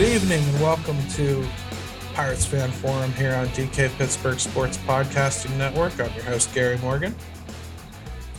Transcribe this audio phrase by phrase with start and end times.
[0.00, 1.46] Good evening and welcome to
[2.14, 5.92] Pirates Fan Forum here on DK Pittsburgh Sports Podcasting Network.
[6.00, 7.14] I'm your host, Gary Morgan.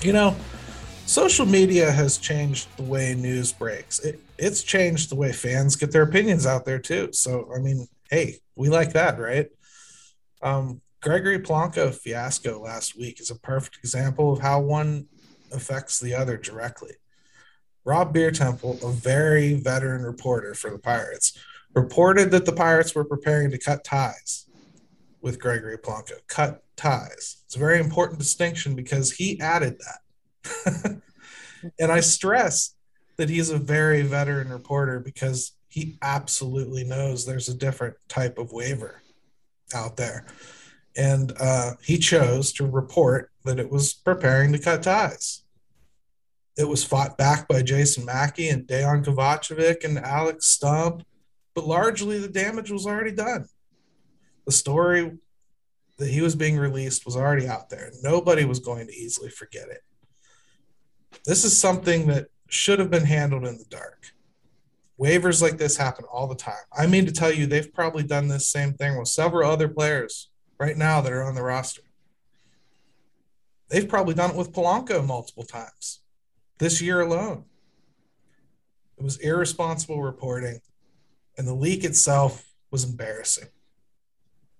[0.01, 0.35] You know,
[1.05, 3.99] social media has changed the way news breaks.
[3.99, 7.13] It, it's changed the way fans get their opinions out there, too.
[7.13, 9.45] So, I mean, hey, we like that, right?
[10.41, 15.05] Um, Gregory Polanco fiasco last week is a perfect example of how one
[15.53, 16.93] affects the other directly.
[17.85, 21.37] Rob Biertempfel, a very veteran reporter for the Pirates,
[21.73, 24.47] reported that the Pirates were preparing to cut ties
[25.21, 26.13] with Gregory Polanco.
[26.27, 27.43] Cut ties.
[27.45, 31.01] It's a very important distinction because he added that.
[31.79, 32.75] and I stress
[33.17, 38.51] that he's a very veteran reporter because he absolutely knows there's a different type of
[38.51, 39.01] waiver
[39.73, 40.25] out there.
[40.97, 45.43] And uh, he chose to report that it was preparing to cut ties
[46.57, 51.03] it was fought back by Jason Mackey and Dejan Kovacevic and Alex Stumpf,
[51.53, 53.47] but largely the damage was already done.
[54.45, 55.17] The story
[55.97, 57.91] that he was being released was already out there.
[58.01, 59.81] Nobody was going to easily forget it.
[61.25, 64.07] This is something that should have been handled in the dark.
[64.99, 66.63] Waivers like this happen all the time.
[66.75, 70.29] I mean to tell you, they've probably done this same thing with several other players
[70.59, 71.81] right now that are on the roster.
[73.69, 76.01] They've probably done it with Polanco multiple times
[76.59, 77.45] this year alone.
[78.97, 80.59] It was irresponsible reporting,
[81.37, 83.49] and the leak itself was embarrassing.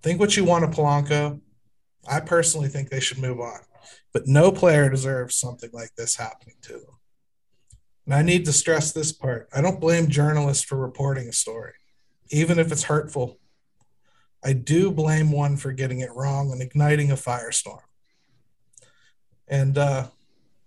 [0.01, 1.39] Think what you want of Polanco.
[2.09, 3.59] I personally think they should move on,
[4.13, 6.99] but no player deserves something like this happening to them.
[8.05, 11.73] And I need to stress this part I don't blame journalists for reporting a story,
[12.29, 13.37] even if it's hurtful.
[14.43, 17.81] I do blame one for getting it wrong and igniting a firestorm.
[19.47, 20.07] And uh,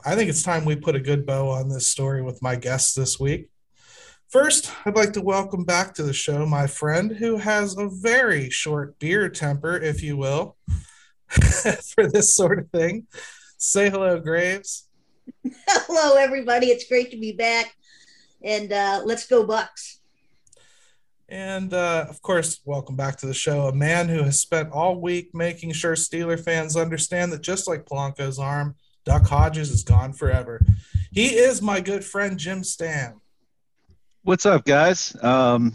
[0.04, 2.94] I think it's time we put a good bow on this story with my guests
[2.94, 3.48] this week.
[4.34, 8.50] First, I'd like to welcome back to the show my friend who has a very
[8.50, 10.56] short beer temper, if you will,
[11.28, 13.06] for this sort of thing.
[13.58, 14.88] Say hello, Graves.
[15.68, 16.66] Hello, everybody.
[16.66, 17.76] It's great to be back.
[18.42, 20.00] And uh, let's go, Bucks.
[21.28, 23.68] And uh, of course, welcome back to the show.
[23.68, 27.86] A man who has spent all week making sure Steeler fans understand that just like
[27.86, 28.74] Polanco's arm,
[29.04, 30.60] Duck Hodges is gone forever.
[31.12, 33.20] He is my good friend Jim Stam.
[34.24, 35.14] What's up, guys?
[35.22, 35.74] Um,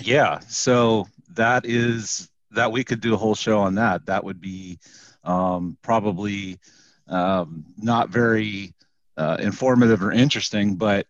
[0.00, 4.06] yeah, so that is that we could do a whole show on that.
[4.06, 4.80] That would be
[5.22, 6.58] um, probably
[7.06, 8.74] um, not very
[9.16, 11.06] uh, informative or interesting, but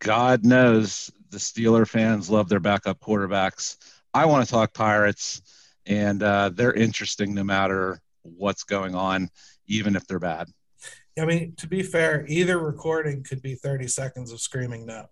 [0.00, 3.76] God knows the Steeler fans love their backup quarterbacks.
[4.12, 5.40] I want to talk Pirates,
[5.86, 9.30] and uh, they're interesting no matter what's going on,
[9.68, 10.48] even if they're bad.
[11.16, 15.06] I mean, to be fair, either recording could be 30 seconds of screaming no.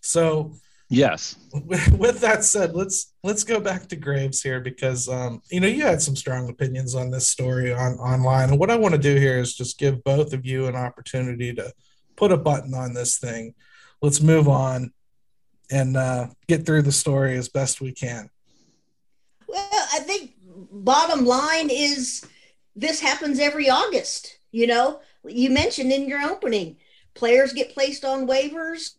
[0.00, 0.54] So
[0.88, 1.36] yes.
[1.52, 5.82] With that said, let's let's go back to Graves here because um, you know you
[5.82, 9.16] had some strong opinions on this story on online, and what I want to do
[9.16, 11.72] here is just give both of you an opportunity to
[12.16, 13.54] put a button on this thing.
[14.02, 14.92] Let's move on
[15.70, 18.28] and uh, get through the story as best we can.
[19.46, 20.34] Well, I think
[20.70, 22.26] bottom line is
[22.76, 24.38] this happens every August.
[24.52, 26.76] You know, you mentioned in your opening,
[27.14, 28.92] players get placed on waivers,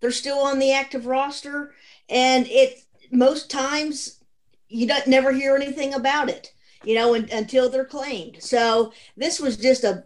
[0.00, 1.74] they're still on the active roster,
[2.08, 4.20] and it most times
[4.68, 6.52] you don't never hear anything about it,
[6.84, 8.42] you know, and, until they're claimed.
[8.42, 10.04] So this was just a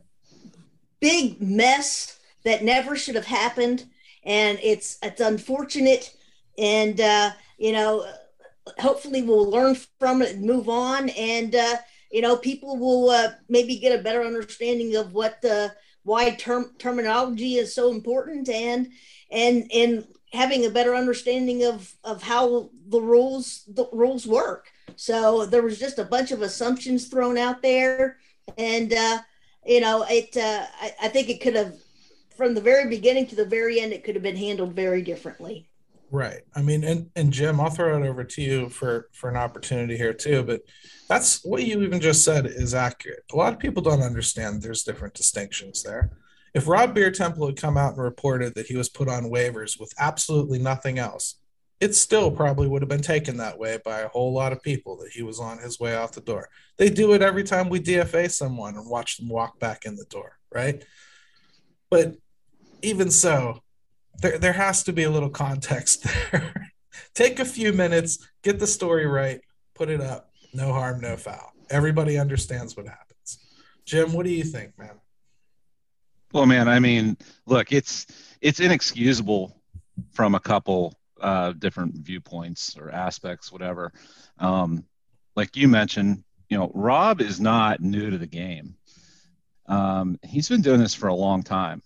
[1.01, 3.85] big mess that never should have happened,
[4.25, 6.15] and it's it's unfortunate,
[6.59, 8.07] and uh, you know,
[8.79, 11.77] hopefully we'll learn from it and move on, and uh,
[12.11, 15.75] you know, people will uh, maybe get a better understanding of what the
[16.05, 18.89] why term terminology is so important and
[19.31, 24.67] and and having a better understanding of of how the rules the rules work.
[24.97, 28.19] So there was just a bunch of assumptions thrown out there
[28.59, 29.19] and uh
[29.67, 31.75] you know it uh I, I think it could have
[32.37, 35.69] from the very beginning to the very end it could have been handled very differently
[36.15, 36.43] Right.
[36.55, 39.97] I mean, and, and Jim, I'll throw it over to you for for an opportunity
[39.97, 40.45] here too.
[40.45, 40.61] But
[41.09, 43.25] that's what you even just said is accurate.
[43.33, 46.13] A lot of people don't understand there's different distinctions there.
[46.55, 49.93] If Rob Biertempfel had come out and reported that he was put on waivers with
[49.99, 51.41] absolutely nothing else,
[51.81, 54.97] it still probably would have been taken that way by a whole lot of people
[54.99, 56.49] that he was on his way out the door.
[56.77, 60.07] They do it every time we DFA someone and watch them walk back in the
[60.11, 60.81] door, right?
[61.91, 62.15] But
[62.83, 63.64] even so,
[64.21, 66.71] there, there has to be a little context there.
[67.15, 69.41] Take a few minutes, get the story right,
[69.75, 70.31] put it up.
[70.53, 71.53] No harm, no foul.
[71.71, 73.39] Everybody understands what happens.
[73.85, 75.01] Jim, what do you think, man?
[76.33, 77.17] Well, man, I mean,
[77.47, 78.07] look, it's
[78.41, 79.57] it's inexcusable
[80.13, 83.93] from a couple uh, different viewpoints or aspects, whatever.
[84.39, 84.85] Um,
[85.37, 88.75] like you mentioned, you know, Rob is not new to the game.
[89.67, 91.83] Um, he's been doing this for a long time,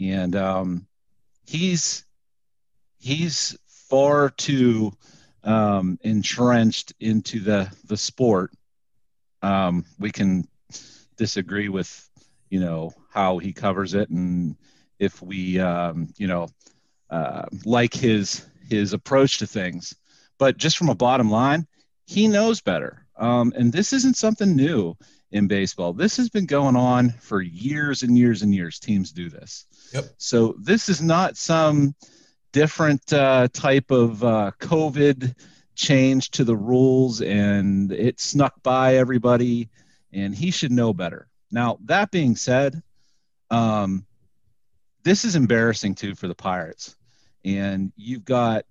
[0.00, 0.86] and um,
[1.46, 2.04] he's
[2.98, 4.92] he's far too
[5.42, 8.52] um, entrenched into the the sport.
[9.42, 10.48] Um, we can
[11.16, 12.08] disagree with
[12.50, 14.56] you know how he covers it and
[14.98, 16.48] if we um, you know
[17.10, 19.94] uh, like his his approach to things.
[20.38, 21.66] But just from a bottom line
[22.06, 23.06] he knows better.
[23.16, 24.96] Um, and this isn't something new
[25.34, 25.92] in baseball.
[25.92, 28.78] This has been going on for years and years and years.
[28.78, 29.66] Teams do this.
[29.92, 30.04] Yep.
[30.16, 31.96] So this is not some
[32.52, 35.34] different uh, type of uh, COVID
[35.74, 39.70] change to the rules, and it snuck by everybody,
[40.12, 41.26] and he should know better.
[41.50, 42.80] Now that being said,
[43.50, 44.06] um,
[45.02, 46.94] this is embarrassing too for the Pirates,
[47.44, 48.66] and you've got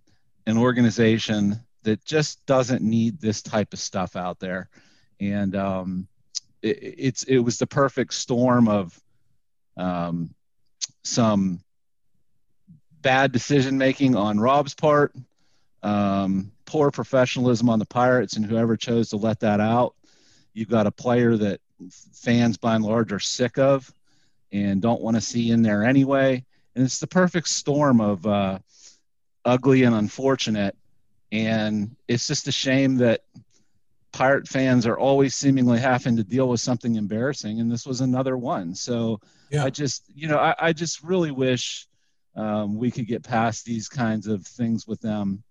[0.48, 4.70] an organization that just doesn't need this type of stuff out there,
[5.20, 6.08] and um,
[6.64, 9.00] it, it's it was the perfect storm of
[9.78, 10.34] um,
[11.04, 11.60] some
[13.02, 15.14] bad decision making on Rob's part,
[15.84, 19.94] um, poor professionalism on the Pirates, and whoever chose to let that out.
[20.54, 21.60] You've got a player that
[22.14, 23.92] fans by and large are sick of
[24.52, 26.46] and don't want to see in there anyway.
[26.76, 28.60] And it's the perfect storm of uh,
[29.44, 30.76] ugly and unfortunate.
[31.32, 33.24] And it's just a shame that
[34.14, 38.38] Pirate fans are always seemingly having to deal with something embarrassing, and this was another
[38.38, 38.76] one.
[38.76, 39.20] So
[39.50, 39.66] yeah.
[39.66, 41.88] I just, you know, I, I just really wish
[42.36, 45.44] um, we could get past these kinds of things with them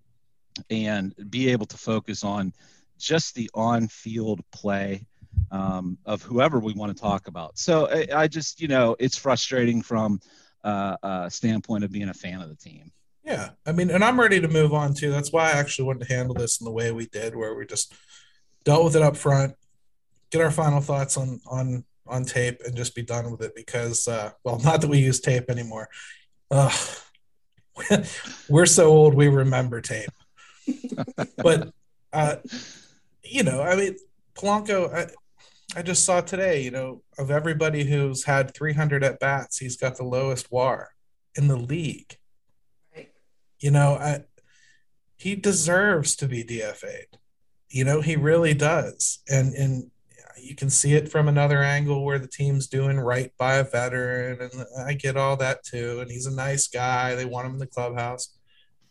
[0.70, 2.52] and be able to focus on
[2.98, 5.06] just the on-field play
[5.50, 7.58] um, of whoever we want to talk about.
[7.58, 10.20] So I, I just, you know, it's frustrating from
[10.62, 12.92] uh, a standpoint of being a fan of the team.
[13.24, 15.10] Yeah, I mean, and I'm ready to move on too.
[15.10, 17.66] That's why I actually wanted to handle this in the way we did, where we
[17.66, 17.94] just
[18.64, 19.54] dealt with it up front,
[20.30, 23.54] get our final thoughts on on on tape, and just be done with it.
[23.54, 25.88] Because uh, well, not that we use tape anymore.
[26.50, 26.74] Uh,
[28.48, 30.10] we're so old we remember tape.
[31.38, 31.72] but
[32.12, 32.36] uh,
[33.24, 33.96] you know, I mean,
[34.34, 34.92] Polanco.
[34.94, 35.10] I,
[35.74, 39.96] I just saw today, you know, of everybody who's had 300 at bats, he's got
[39.96, 40.90] the lowest WAR
[41.34, 42.18] in the league.
[42.94, 43.10] Right.
[43.58, 44.24] You know, I,
[45.16, 47.18] he deserves to be DFA'd.
[47.72, 49.20] You know, he really does.
[49.30, 49.90] And and
[50.38, 54.40] you can see it from another angle where the team's doing right by a veteran
[54.40, 57.14] and I get all that too and he's a nice guy.
[57.14, 58.36] They want him in the clubhouse.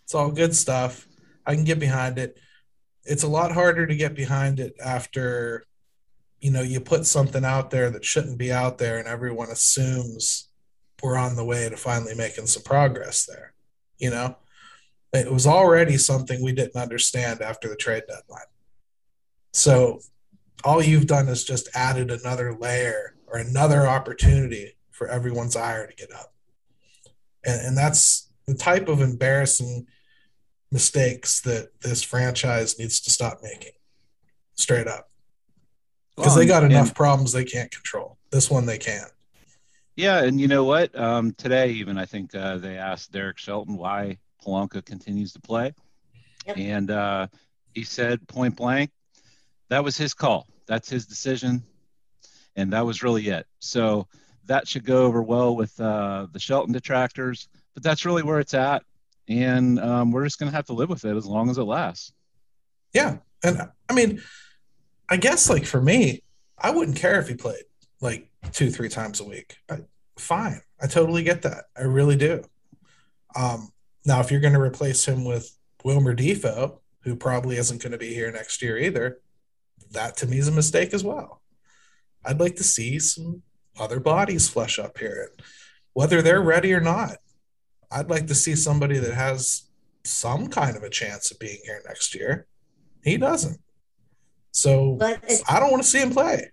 [0.03, 1.07] It's all good stuff.
[1.45, 2.39] I can get behind it.
[3.03, 5.65] It's a lot harder to get behind it after
[6.39, 10.49] you know you put something out there that shouldn't be out there and everyone assumes
[11.03, 13.53] we're on the way to finally making some progress there.
[13.99, 14.37] You know,
[15.13, 18.45] it was already something we didn't understand after the trade deadline.
[19.51, 19.99] So
[20.63, 25.95] all you've done is just added another layer or another opportunity for everyone's ire to
[25.95, 26.33] get up.
[27.43, 29.87] And, and that's the type of embarrassing
[30.71, 33.73] mistakes that this franchise needs to stop making
[34.55, 35.09] straight up.
[36.15, 38.17] Because well, they got enough and, problems they can't control.
[38.31, 39.05] This one they can.
[39.95, 40.97] Yeah, and you know what?
[40.97, 45.73] Um, today, even I think uh, they asked Derek Shelton why Polanco continues to play,
[46.45, 46.57] yep.
[46.57, 47.27] and uh,
[47.73, 48.91] he said point blank,
[49.71, 50.47] that was his call.
[50.67, 51.63] That's his decision,
[52.57, 53.47] and that was really it.
[53.59, 54.05] So
[54.45, 58.53] that should go over well with uh, the Shelton detractors, but that's really where it's
[58.53, 58.83] at,
[59.29, 61.63] and um, we're just going to have to live with it as long as it
[61.63, 62.11] lasts.
[62.93, 64.21] Yeah, and I mean,
[65.09, 66.21] I guess like for me,
[66.57, 67.63] I wouldn't care if he played
[68.01, 69.55] like two, three times a week.
[69.69, 69.77] I,
[70.17, 71.65] fine, I totally get that.
[71.77, 72.43] I really do.
[73.37, 73.71] Um,
[74.05, 77.97] now, if you're going to replace him with Wilmer Difo, who probably isn't going to
[77.97, 79.21] be here next year either,
[79.91, 81.41] that to me is a mistake as well.
[82.25, 83.41] I'd like to see some
[83.79, 85.31] other bodies flesh up here,
[85.93, 87.17] whether they're ready or not.
[87.91, 89.63] I'd like to see somebody that has
[90.03, 92.47] some kind of a chance of being here next year.
[93.03, 93.59] He doesn't.
[94.51, 96.51] So I don't want to see him play.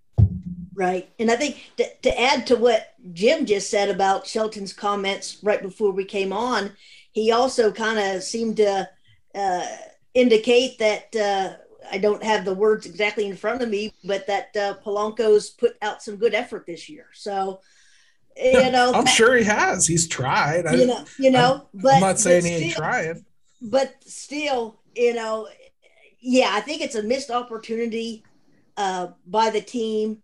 [0.74, 1.10] Right.
[1.18, 5.60] And I think to, to add to what Jim just said about Shelton's comments right
[5.60, 6.72] before we came on,
[7.12, 8.88] he also kind of seemed to
[9.34, 9.66] uh,
[10.14, 11.56] indicate that uh,
[11.90, 15.76] I don't have the words exactly in front of me, but that uh, Polanco's put
[15.82, 17.06] out some good effort this year.
[17.12, 17.60] So,
[18.36, 19.86] you know, I'm sure he has.
[19.86, 20.64] He's tried.
[20.72, 23.24] You know, you know, I'm, but I'm not saying he still, ain't trying.
[23.62, 25.48] But still, you know,
[26.20, 28.24] yeah, I think it's a missed opportunity
[28.76, 30.22] uh, by the team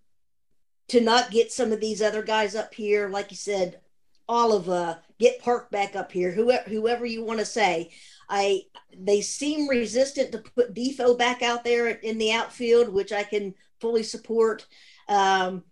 [0.89, 3.81] to not get some of these other guys up here, like you said,
[4.29, 7.91] Oliva, get Park back up here, whoever whoever you want to say.
[8.29, 8.63] I
[8.97, 13.55] they seem resistant to put Difo back out there in the outfield, which I can
[13.81, 14.67] fully support.
[15.09, 15.65] Um,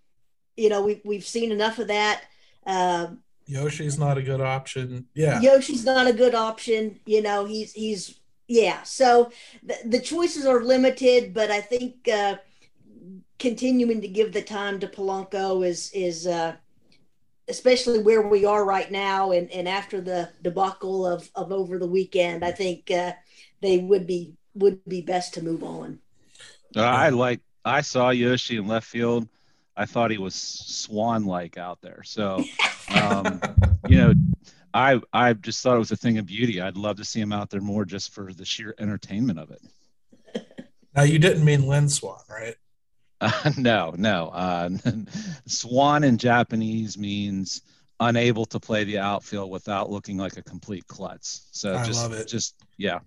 [0.57, 2.23] you know, we've we've seen enough of that.
[2.67, 5.07] Um, Yoshi's not a good option.
[5.15, 7.01] Yeah, Yoshi's not a good option.
[7.07, 8.83] You know, he's he's yeah.
[8.83, 9.31] So
[9.63, 12.37] the, the choices are limited, but I think uh,
[13.39, 16.57] continuing to give the time to Polanco is is uh,
[17.49, 21.87] especially where we are right now and, and after the debacle of, of over the
[21.87, 23.13] weekend, I think uh,
[23.61, 25.99] they would be would be best to move on.
[26.77, 29.29] Uh, I like I saw Yoshi in left field.
[29.77, 32.03] I thought he was swan like out there.
[32.05, 32.45] So
[32.95, 33.41] um,
[33.89, 34.15] you know,
[34.75, 36.61] I I just thought it was a thing of beauty.
[36.61, 39.63] I'd love to see him out there more just for the sheer entertainment of it.
[40.95, 42.57] Now you didn't mean Lynn Swann, right?
[43.23, 44.29] Uh, no, no.
[44.29, 44.71] Uh,
[45.47, 47.63] swan in Japanese means
[48.01, 51.49] unable to play the outfield without looking like a complete klutz.
[51.53, 52.27] So I just, love it.
[52.29, 52.99] just yeah.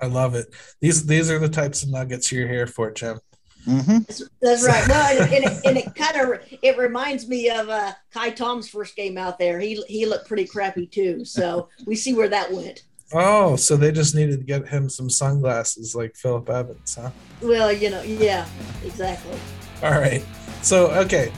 [0.00, 0.46] I love it.
[0.80, 3.20] These these are the types of nuggets you're here for, Jim.
[3.66, 3.98] Mm-hmm.
[3.98, 4.88] That's, that's right.
[4.88, 8.68] No, and, and it, and it kind of it reminds me of uh, Ka'ai Tom's
[8.68, 9.58] first game out there.
[9.58, 11.24] He he looked pretty crappy too.
[11.24, 12.84] So we see where that went.
[13.12, 17.10] Oh, so they just needed to get him some sunglasses like Phillip Evans, huh?
[17.40, 18.46] Well, you know, yeah,
[18.84, 19.38] exactly.
[19.82, 20.24] All right.
[20.62, 21.32] So, okay,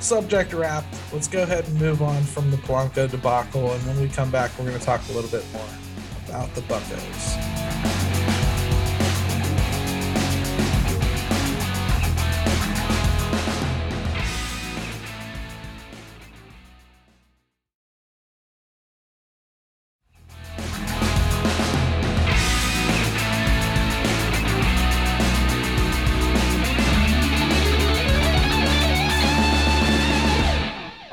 [0.00, 0.96] subject wrapped.
[1.12, 3.72] Let's go ahead and move on from the Polanco debacle.
[3.72, 5.62] And when we come back, we're going to talk a little bit more
[6.26, 7.99] about the Buckos.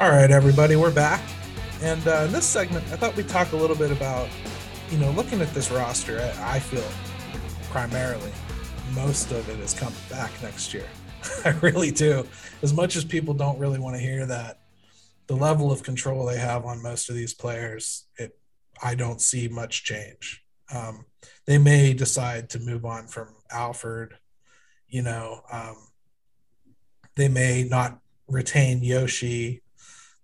[0.07, 1.21] All right, everybody, we're back.
[1.81, 4.29] And uh, in this segment, I thought we'd talk a little bit about,
[4.89, 6.21] you know, looking at this roster.
[6.21, 6.85] I, I feel
[7.69, 8.31] primarily
[8.95, 10.85] most of it is coming back next year.
[11.45, 12.25] I really do.
[12.61, 14.61] As much as people don't really want to hear that,
[15.27, 18.39] the level of control they have on most of these players, it
[18.81, 20.41] I don't see much change.
[20.73, 21.03] Um,
[21.47, 24.17] they may decide to move on from Alford.
[24.87, 25.75] You know, um,
[27.17, 27.99] they may not
[28.29, 29.63] retain Yoshi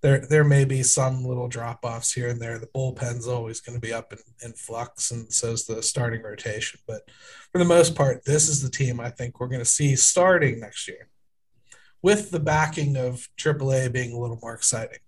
[0.03, 2.59] there there may be some little drop offs here and there.
[2.59, 6.21] The bullpen's always going to be up in, in flux, and so is the starting
[6.21, 6.81] rotation.
[6.85, 7.09] But
[7.51, 10.59] for the most part, this is the team I think we're going to see starting
[10.59, 11.07] next year,
[12.01, 14.99] with the backing of AAA being a little more exciting.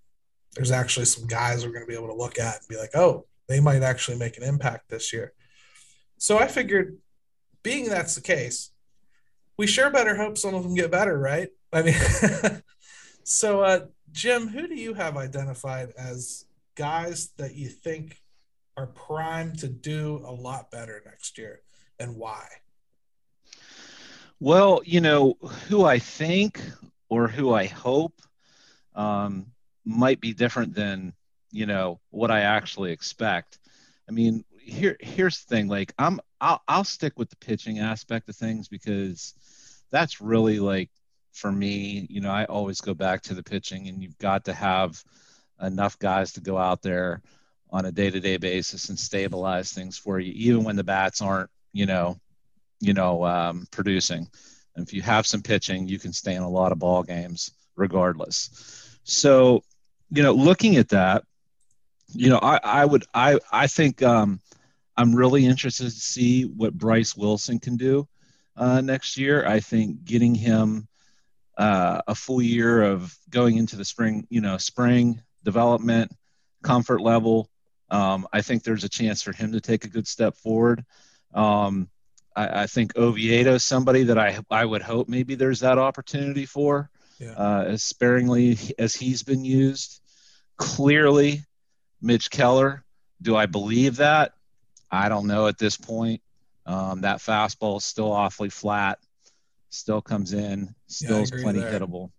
[0.55, 2.95] There's actually some guys we're going to be able to look at and be like,
[2.95, 5.33] oh, they might actually make an impact this year.
[6.17, 6.97] So I figured,
[7.63, 8.71] being that's the case,
[9.57, 11.49] we sure better hope some of them get better, right?
[11.73, 11.95] I mean,
[13.25, 13.79] so uh,
[14.15, 16.45] Jim, who do you have identified as
[16.75, 18.21] guys that you think
[18.77, 21.59] are primed to do a lot better next year
[21.99, 22.47] and why?
[24.39, 25.33] Well, you know,
[25.67, 26.61] who I think
[27.09, 28.21] or who I hope
[28.95, 29.47] um,
[29.83, 31.13] might be different than,
[31.51, 33.59] you know, what I actually expect.
[34.07, 38.29] I mean, here here's the thing, like I'm I'll, I'll stick with the pitching aspect
[38.29, 39.33] of things because
[39.91, 40.89] that's really like
[41.35, 44.53] for me, you know, I always go back to the pitching, and you've got to
[44.53, 45.03] have
[45.61, 47.21] enough guys to go out there
[47.71, 51.85] on a day-to-day basis and stabilize things for you, even when the bats aren't, you
[51.85, 52.17] know,
[52.79, 54.27] you know, um, producing.
[54.75, 57.51] And if you have some pitching, you can stay in a lot of ball games
[57.75, 58.97] regardless.
[59.03, 59.61] So,
[60.11, 61.23] you know, looking at that,
[62.13, 64.39] you know, I, I would, I, I think um,
[64.95, 68.07] I'm really interested to see what Bryce Wilson can do
[68.55, 69.45] uh, next year.
[69.45, 70.87] I think getting him
[71.57, 76.11] uh, a full year of going into the spring, you know, spring development,
[76.63, 77.49] comfort level.
[77.89, 80.83] Um, I think there's a chance for him to take a good step forward.
[81.33, 81.89] Um,
[82.35, 86.45] I, I, think Oviedo is somebody that I I would hope maybe there's that opportunity
[86.45, 87.33] for, yeah.
[87.33, 90.01] uh, as sparingly as he's been used.
[90.57, 91.43] Clearly,
[92.01, 92.83] Mitch Keller.
[93.21, 94.33] Do I believe that?
[94.91, 96.21] I don't know at this point.
[96.65, 98.99] Um, that fastball is still awfully flat,
[99.75, 101.79] still comes in, still yeah, is plenty there.
[101.79, 102.11] hittable.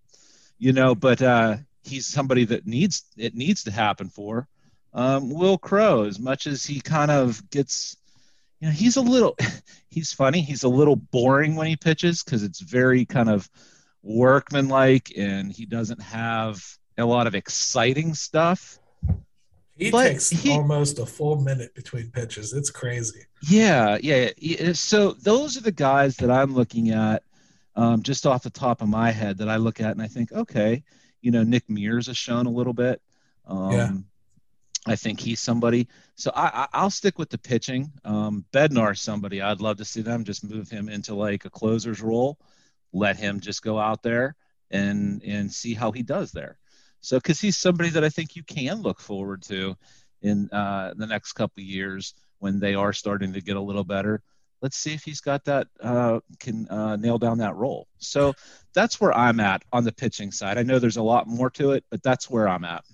[0.58, 4.48] You know, but uh, he's somebody that needs it needs to happen for.
[4.94, 7.96] Um, Wil Crowe, as much as he kind of gets,
[8.60, 9.36] you know, he's a little,
[9.90, 10.40] he's funny.
[10.40, 13.48] He's a little boring when he pitches because it's very kind of
[14.02, 16.62] workmanlike, and he doesn't have
[16.96, 18.78] a lot of exciting stuff.
[19.76, 22.54] He but takes he, almost a full minute between pitches.
[22.54, 23.26] It's crazy.
[23.42, 24.30] Yeah, yeah.
[24.72, 27.22] So those are the guys that I'm looking at,
[27.76, 30.32] um, just off the top of my head, that I look at and I think,
[30.32, 30.82] okay,
[31.20, 33.00] you know, Nick Mears has shown a little bit.
[33.46, 33.92] Um, yeah.
[34.88, 35.88] I think he's somebody.
[36.14, 37.92] So I, I will stick with the pitching.
[38.04, 42.00] Um, Bednar, somebody I'd love to see them just move him into like a closer's
[42.00, 42.38] role,
[42.92, 44.36] let him just go out there
[44.70, 46.58] and and see how he does there.
[47.00, 49.76] So because he's somebody that I think you can look forward to
[50.22, 54.22] in uh, the next couple years when they are starting to get a little better.
[54.62, 57.86] Let's see if he's got that uh, can uh, nail down that role.
[57.98, 58.34] So
[58.74, 60.58] that's where I'm at on the pitching side.
[60.58, 62.84] I know there's a lot more to it, but that's where I'm at.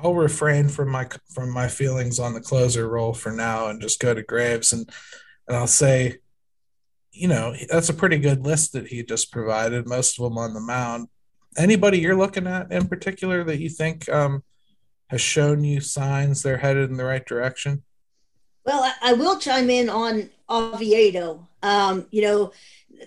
[0.00, 4.00] I'll refrain from my from my feelings on the closer role for now and just
[4.00, 4.88] go to Graves and
[5.48, 6.18] and I'll say,
[7.10, 9.88] you know, that's a pretty good list that he just provided.
[9.88, 11.08] Most of them on the mound.
[11.56, 14.44] Anybody you're looking at in particular that you think um,
[15.08, 17.82] has shown you signs they're headed in the right direction?
[18.64, 21.48] Well, I, I will chime in on Oviedo.
[21.62, 22.52] Um, you know,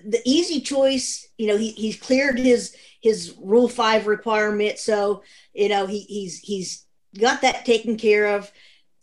[0.05, 1.27] the easy choice.
[1.37, 6.39] You know, he, he's cleared his his Rule Five requirement, so you know he, he's
[6.39, 6.85] he's
[7.19, 8.51] got that taken care of.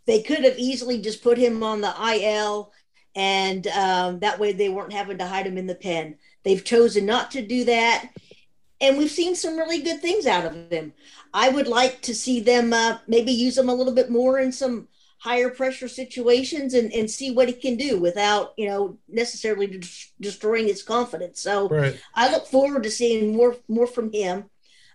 [0.07, 2.73] They could have easily just put him on the IL,
[3.15, 6.17] and um, that way they weren't having to hide him in the pen.
[6.45, 8.11] They've chosen not to do that,
[8.81, 10.93] and we've seen some really good things out of him.
[11.35, 14.53] I would like to see them uh, maybe use him a little bit more in
[14.53, 19.67] some higher pressure situations and, and see what he can do without you know necessarily
[19.67, 19.87] de-
[20.21, 22.01] destroying his confidence so right.
[22.15, 24.45] i look forward to seeing more more from him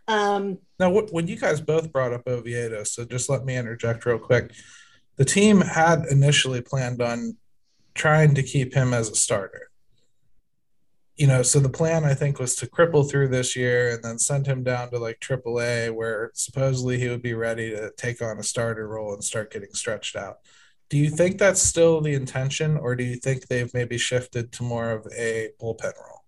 [0.07, 4.19] um, now, when you guys both brought up Oviedo, so just let me interject real
[4.19, 4.51] quick.
[5.15, 7.38] The team had initially planned on
[7.93, 9.69] trying to keep him as a starter.
[11.15, 14.17] You know, so the plan I think was to cripple through this year and then
[14.17, 18.39] send him down to like AAA, where supposedly he would be ready to take on
[18.39, 20.38] a starter role and start getting stretched out.
[20.89, 24.63] Do you think that's still the intention, or do you think they've maybe shifted to
[24.63, 26.23] more of a bullpen role?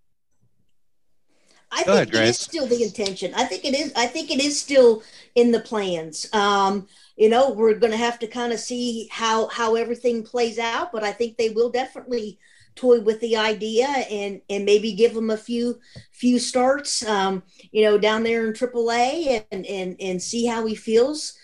[1.72, 3.34] I Go think ahead, it is still the intention.
[3.36, 3.92] I think it is.
[3.96, 5.04] I think it is still
[5.36, 6.32] in the plans.
[6.34, 10.58] Um, you know, we're going to have to kind of see how how everything plays
[10.60, 12.40] out, but I think they will definitely
[12.76, 15.80] toy with the idea and and maybe give them a few
[16.12, 17.06] few starts.
[17.06, 21.38] Um, you know, down there in AAA and and and see how he feels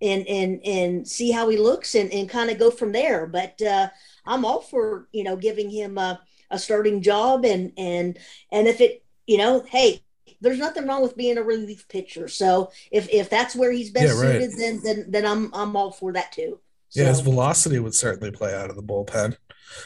[0.00, 3.26] and and and see how he looks and and kind of go from there.
[3.26, 3.88] But uh,
[4.24, 6.20] I'm all for you know giving him a
[6.50, 8.18] a starting job and and
[8.52, 10.02] and if it you know, hey,
[10.40, 12.28] there's nothing wrong with being a relief pitcher.
[12.28, 14.42] So if if that's where he's best yeah, right.
[14.42, 16.60] suited, then then then I'm I'm all for that too.
[16.88, 19.36] So, yeah, his velocity would certainly play out of the bullpen.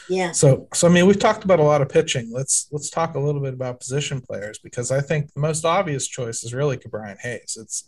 [0.09, 0.31] Yeah.
[0.31, 2.31] So so I mean we've talked about a lot of pitching.
[2.31, 6.07] Let's let's talk a little bit about position players because I think the most obvious
[6.07, 7.57] choice is really Ke'Bryan Hayes.
[7.59, 7.85] It's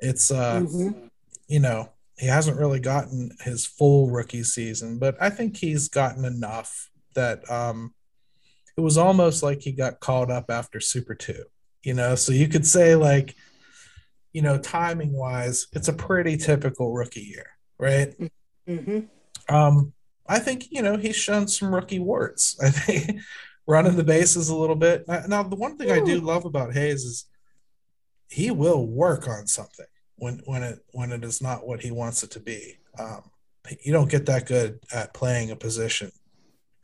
[0.00, 1.06] it's uh mm-hmm.
[1.48, 6.24] you know, he hasn't really gotten his full rookie season, but I think he's gotten
[6.24, 7.94] enough that um
[8.80, 11.44] it was almost like he got called up after Super 2,
[11.82, 12.14] you know?
[12.14, 13.34] So you could say, like,
[14.32, 17.46] you know, timing wise, it's a pretty typical rookie year,
[17.78, 18.14] right?
[18.66, 19.54] Mm-hmm.
[19.54, 19.92] Um,
[20.30, 22.56] I think, you know, he's shown some rookie warts.
[22.62, 23.20] I think
[23.66, 25.06] running the bases a little bit.
[25.08, 25.94] Now, the one thing Ooh.
[25.94, 27.26] I do love about Hayes is
[28.28, 32.22] he will work on something when when it when it is not what he wants
[32.22, 32.78] it to be.
[32.98, 33.22] Um,
[33.82, 36.12] you don't get that good at playing a position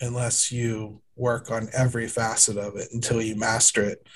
[0.01, 4.07] unless you work on every facet of it until you master it.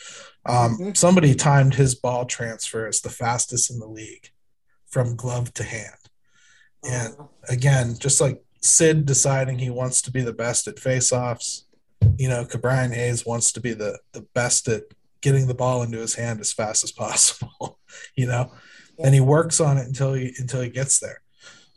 [0.45, 0.93] Um, mm-hmm.
[0.95, 4.31] Somebody timed his ball transfer as the fastest in the league
[4.88, 5.95] from glove to hand.
[6.83, 7.31] And oh.
[7.49, 11.64] again, just like Sid deciding he wants to be the best at faceoffs,
[12.18, 14.83] you know, Ke'Bryan Hayes wants to be the, the best at
[15.20, 17.79] getting the ball into his hand as fast as possible,
[18.14, 18.53] you know,
[18.99, 19.07] yeah.
[19.07, 21.20] and he works on it until he until he gets there.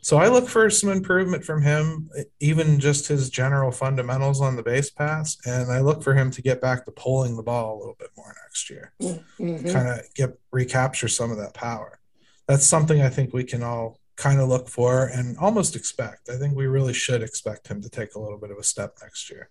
[0.02, 4.62] So I look for some improvement from him, even just his general fundamentals on the
[4.62, 7.78] base pass, and I look for him to get back to pulling the ball a
[7.78, 9.66] little bit more next year, mm-hmm.
[9.70, 12.00] kind of get recapture some of that power.
[12.46, 16.28] That's something I think we can all kind of look for and almost expect.
[16.28, 18.94] I think we really should expect him to take a little bit of a step
[19.02, 19.50] next year.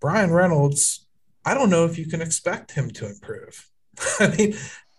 [0.00, 1.06] Bryan Reynolds,
[1.44, 3.68] I don't know if you can expect him to improve.
[4.20, 4.54] I mean,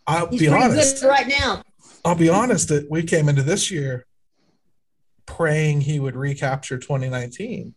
[0.08, 1.04] I'll He's be honest.
[1.04, 1.62] right now.
[2.04, 4.06] I'll be honest that we came into this year
[5.26, 7.76] praying he would recapture 2019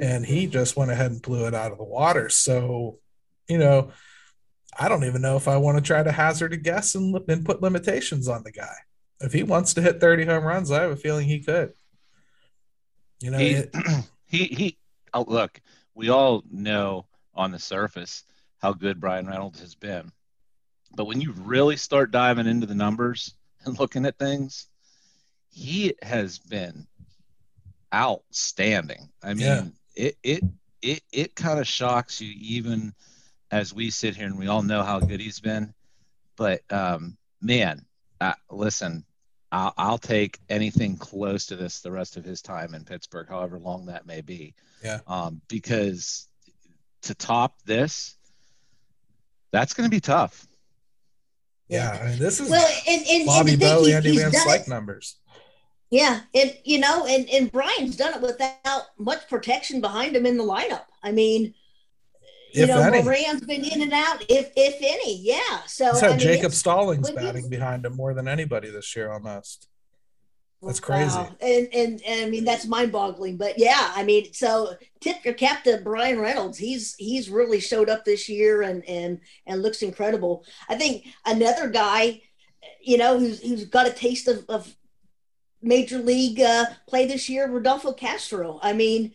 [0.00, 0.52] and he Mm-hmm.
[0.52, 2.28] just went ahead and blew it out of the water.
[2.28, 2.98] So,
[3.48, 3.90] you know,
[4.78, 7.44] I don't even know if I want to try to hazard a guess and, and
[7.44, 8.74] put limitations on the guy.
[9.20, 11.72] If he wants to hit 30 home runs, I have a feeling he could.
[13.20, 13.74] You know, he, it-
[14.26, 14.78] he he
[15.12, 15.60] oh, look
[15.94, 18.22] we all know on the surface
[18.58, 20.12] how good bryan reynolds has been
[20.94, 24.68] but when you really start diving into the numbers and looking at things
[25.50, 26.86] he has been
[27.94, 29.64] outstanding i mean Yeah.
[29.96, 30.44] it it
[30.82, 32.92] it, it kind of shocks you even
[33.50, 35.72] as we sit here and we all know how good he's been
[36.36, 37.84] but um man
[38.20, 39.04] uh, listen
[39.50, 43.58] I'll, I'll take anything close to this the rest of his time in Pittsburgh, however
[43.58, 44.54] long that may be.
[44.84, 45.00] Yeah.
[45.06, 46.28] Um, because
[47.02, 48.16] to top this,
[49.50, 50.46] that's going to be tough.
[51.68, 54.22] yeah, I mean, this is Well, and, and, Bobby and the Bowie, he- Andy he's
[54.22, 55.16] Van Slyke numbers.
[55.90, 60.36] Yeah, and you know, and and Bryan's done it without much protection behind him in
[60.36, 60.84] the lineup.
[61.02, 61.54] I mean,
[62.52, 63.02] you If know, any.
[63.02, 65.20] Moran's been in and out, if if any.
[65.20, 68.70] Yeah, so He's I had mean, Jacob Stallings batting he's- behind him more than anybody
[68.70, 69.68] this year, almost.
[70.60, 71.16] That's crazy.
[71.16, 71.36] Wow.
[71.40, 73.36] And, and and I mean that's mind-boggling.
[73.36, 76.58] But yeah, I mean, so tip your cap to Bryan Reynolds.
[76.58, 80.44] He's he's really showed up this year and and and looks incredible.
[80.68, 82.22] I think another guy,
[82.80, 84.74] you know, who's who's got a taste of, of
[85.62, 88.58] major league uh, play this year, Rodolfo Castro.
[88.60, 89.12] I mean,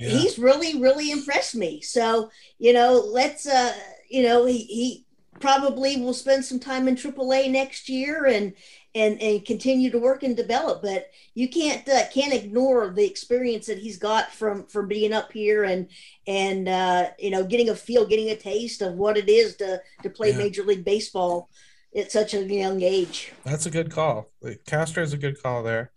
[0.00, 0.08] Yeah.
[0.08, 1.80] he's really really impressed me.
[1.80, 3.74] So you know, let's uh,
[4.08, 5.06] you know, he he
[5.40, 8.52] probably will spend some time in AAA next year and
[8.94, 10.82] and and continue to work and develop.
[10.82, 15.32] But you can't uh, can't ignore the experience that he's got from from being up
[15.32, 15.88] here and
[16.26, 19.80] and uh, you know getting a feel, getting a taste of what it is to
[20.02, 20.38] to play Yeah.
[20.38, 21.48] Major League Baseball
[21.96, 23.32] at such a young age.
[23.44, 24.30] That's a good call.
[24.66, 25.90] Castro's a good call there.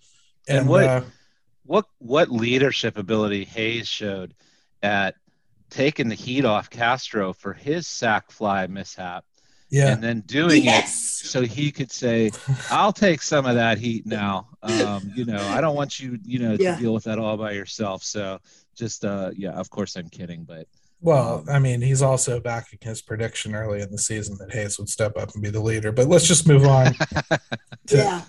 [0.47, 1.01] And And, what- uh,
[1.65, 4.33] What what leadership ability Hayes showed
[4.81, 5.15] at
[5.69, 9.23] taking the heat off Castro for his sack fly mishap,
[9.69, 11.21] yeah, and then doing Yes.
[11.23, 12.31] it so he could say,
[12.69, 16.39] "I'll take some of that heat now." Um, you know, I don't want you, you
[16.39, 16.75] know, Yeah.
[16.75, 18.03] to deal with that all by yourself.
[18.03, 18.39] So
[18.75, 20.67] just, uh, yeah, of course I'm kidding, but
[21.01, 24.79] Well, Um, I mean, he's also backing his prediction early in the season that Hayes
[24.79, 25.91] would step up and be the leader.
[25.91, 26.93] But let's just move on.
[27.87, 28.21] to- yeah.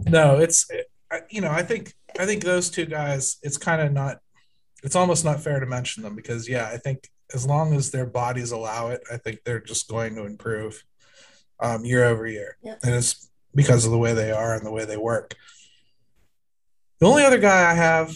[0.00, 0.66] No, it's
[1.12, 3.36] I- you know, I think I think those two guys.
[3.42, 4.18] It's kind of not.
[4.82, 8.06] It's almost not fair to mention them because yeah, I think as long as their
[8.06, 10.82] bodies allow it, I think they're just going to improve
[11.60, 12.80] um, year over year, Yep.
[12.82, 15.34] and it's because of the way they are and the way they work.
[16.98, 18.12] The only other guy I have,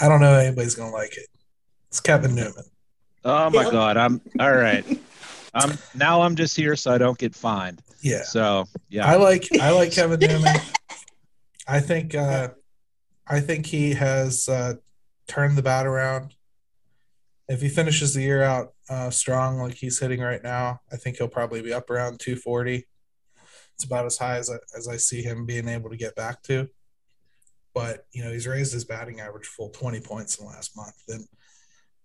[0.00, 1.26] I don't know if anybody's gonna like it.
[1.88, 2.64] It's Kevin Newman.
[3.24, 3.72] oh my Yep.
[3.72, 4.84] God, I'm all right.
[5.54, 7.80] I'm now I'm just here so I don't get fined.
[8.02, 8.22] Yeah.
[8.24, 10.54] So yeah, I like I like Kevin Newman.
[11.66, 12.48] I think uh,
[13.26, 14.74] I think he has uh,
[15.28, 16.34] turned the bat around.
[17.48, 21.16] If he finishes the year out uh, strong like he's hitting right now, I think
[21.16, 22.86] he'll probably be up around 240.
[23.74, 26.42] It's about as high as I, as I see him being able to get back
[26.44, 26.68] to.
[27.74, 31.02] But you know he's raised his batting average full 20 points in the last month.
[31.08, 31.26] And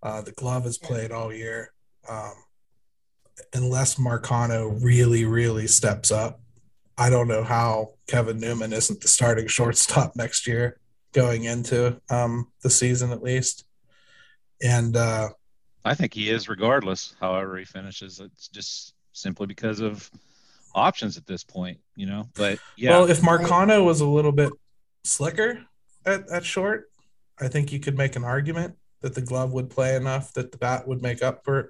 [0.01, 1.71] uh, the glove has played all year.
[2.07, 2.33] Um,
[3.53, 6.39] unless Marcano really really steps up,
[6.97, 10.79] I don't know how Kevin Newman isn't the starting shortstop next year
[11.13, 13.65] going into um, the season at least.
[14.61, 15.29] And uh,
[15.85, 17.15] I think he is regardless.
[17.19, 20.09] However he finishes, it's just simply because of
[20.73, 22.27] options at this point, you know.
[22.35, 24.51] But yeah, well, if Marcano was a little bit
[25.03, 25.65] slicker
[26.05, 26.89] at, at short,
[27.39, 30.57] I think you could make an argument that the glove would play enough that the
[30.57, 31.69] bat would make up for it.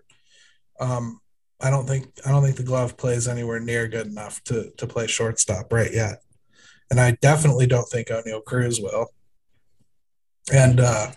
[0.80, 1.20] Um,
[1.60, 4.88] I don't think I don't think the glove plays anywhere near good enough to to
[4.88, 6.22] play shortstop right yet,
[6.92, 9.08] and I definitely don't think Oneil Cruz will.
[10.54, 11.12] And uh,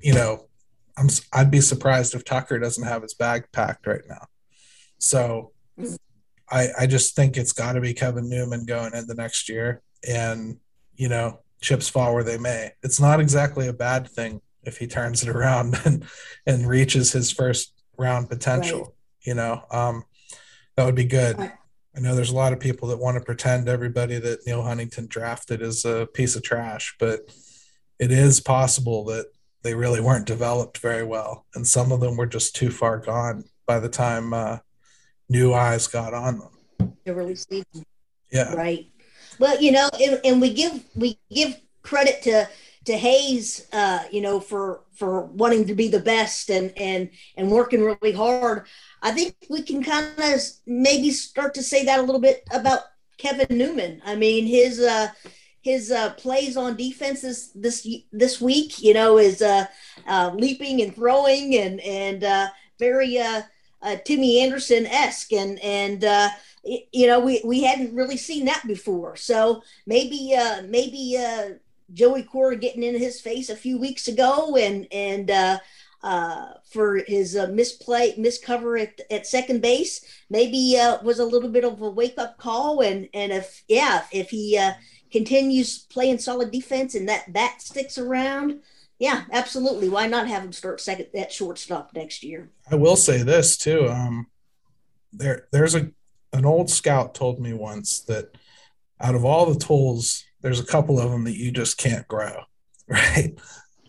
[0.00, 0.48] you know,
[0.96, 4.26] I'm I'd be surprised if Tucker doesn't have his bag packed right now.
[4.98, 5.52] So
[6.50, 9.82] I I just think it's got to be Kevin Newman going in the next year,
[10.08, 10.58] and
[10.96, 12.72] you know, chips fall where they may.
[12.82, 16.04] It's not exactly a bad thing if he turns it around and
[16.46, 18.80] and reaches his first round potential.
[18.80, 18.92] Right.
[19.22, 20.04] You know, um,
[20.76, 21.38] that would be good.
[21.38, 25.06] I know there's a lot of people that want to pretend everybody that Neal Huntington
[25.08, 27.34] drafted is a piece of trash, but
[27.98, 29.26] it is possible that
[29.62, 33.44] they really weren't developed very well, and some of them were just too far gone
[33.66, 34.58] by the time uh,
[35.28, 36.94] new eyes got on them.
[37.04, 37.36] Really
[38.30, 38.86] Yeah, right.
[39.38, 42.48] Well you know and, and we give we give credit to
[42.84, 47.50] to hayes uh you know for for wanting to be the best and and and
[47.50, 48.66] working really hard
[49.02, 52.80] i think we can kind of maybe start to say that a little bit about
[53.16, 55.08] kevin newman i mean his uh
[55.68, 58.80] his uh, plays on defenses this this week.
[58.80, 59.66] You know, is uh,
[60.06, 63.42] uh, leaping and throwing and and uh, very uh,
[63.82, 66.28] uh, Timmy Anderson esque, and and uh,
[66.64, 69.16] you know we we hadn't really seen that before.
[69.16, 71.50] So maybe uh, maybe uh,
[71.92, 75.58] Joey Cora getting in his face a few weeks ago, and and uh,
[76.02, 81.48] uh, for his uh, misplay, miscover at, at second base, maybe uh, was a little
[81.48, 82.80] bit of a wake up call.
[82.80, 84.72] And and if yeah, if he uh,
[85.10, 88.60] continues playing solid defense and that bat sticks around,
[88.98, 89.88] yeah, absolutely.
[89.88, 92.50] Why not have him start second at shortstop next year?
[92.70, 93.88] I will say this too.
[93.88, 94.26] Um,
[95.12, 95.90] there, there's a
[96.32, 98.36] an old scout told me once that
[99.00, 102.42] out of all the tools, there's a couple of them that you just can't grow.
[102.90, 103.38] Right.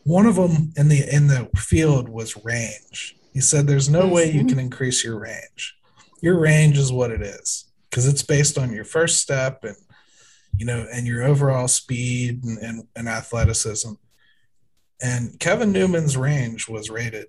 [0.09, 3.15] One of them in the in the field was range.
[3.31, 5.77] He said, "There's no way you can increase your range.
[6.19, 9.75] Your range is what it is because it's based on your first step and
[10.57, 13.91] you know and your overall speed and, and, and athleticism."
[14.99, 17.27] And Kevin Newman's range was rated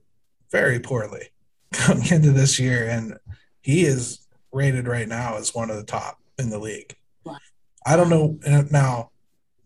[0.51, 1.29] very poorly
[1.75, 3.19] coming into this year, and
[3.61, 6.97] he is rated right now as one of the top in the league.
[7.85, 8.38] I don't know
[8.71, 9.11] now.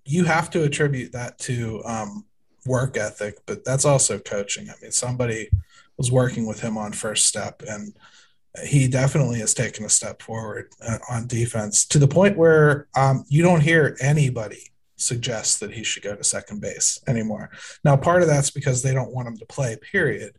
[0.05, 2.25] You have to attribute that to um,
[2.67, 4.69] work ethic, but that's also coaching.
[4.69, 5.51] I mean, somebody
[5.97, 7.95] was working with him on first step, and
[8.65, 13.25] he definitely has taken a step forward uh, on defense to the point where um,
[13.29, 17.51] you don't hear anybody suggests that he should go to second base anymore.
[17.85, 20.37] Now, part of that's because they don't want him to play, period.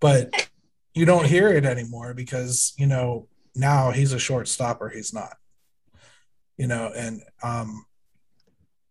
[0.00, 0.48] But
[0.92, 5.36] you don't hear it anymore because, you know, now he's a shortstop or he's not.
[6.56, 7.86] You know, and um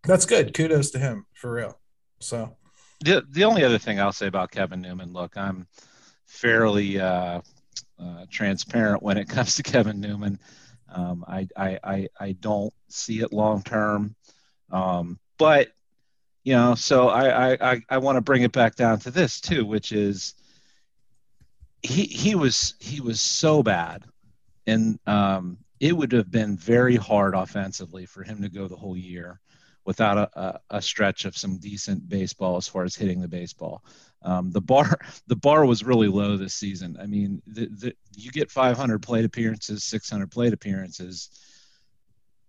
[0.03, 0.53] that's good.
[0.53, 1.79] Kudos to him for real.
[2.23, 2.55] So
[3.01, 5.67] the the only other thing I'll say about Kevin Newman, look, I'm
[6.25, 7.41] fairly uh,
[7.99, 10.39] uh, transparent when it comes to Kevin Newman.
[10.89, 14.15] Um, I, I, I I don't see it long term.
[14.71, 15.69] Um, but
[16.43, 19.41] you know, so I I, I I want to bring it back down to this
[19.41, 20.35] too, which is
[21.81, 24.05] he he was he was so bad,
[24.65, 28.95] and um, it would have been very hard offensively for him to go the whole
[28.95, 29.41] year
[29.85, 33.83] without a, a, stretch of some decent baseball as far as hitting the baseball.
[34.21, 36.97] Um, the bar the bar was really low this season.
[37.01, 41.29] I mean, the, the, you get 500 plate appearances, 600 plate appearances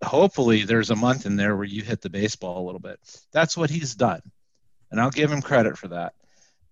[0.05, 3.01] hopefully there's a month in there where you hit the baseball a little bit.
[3.33, 4.20] That's what he's done.
[4.90, 6.14] And I'll give him credit for that.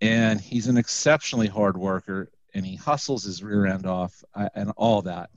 [0.00, 4.72] And he's an exceptionally hard worker and he hustles his rear end off uh, and
[4.76, 5.30] all that.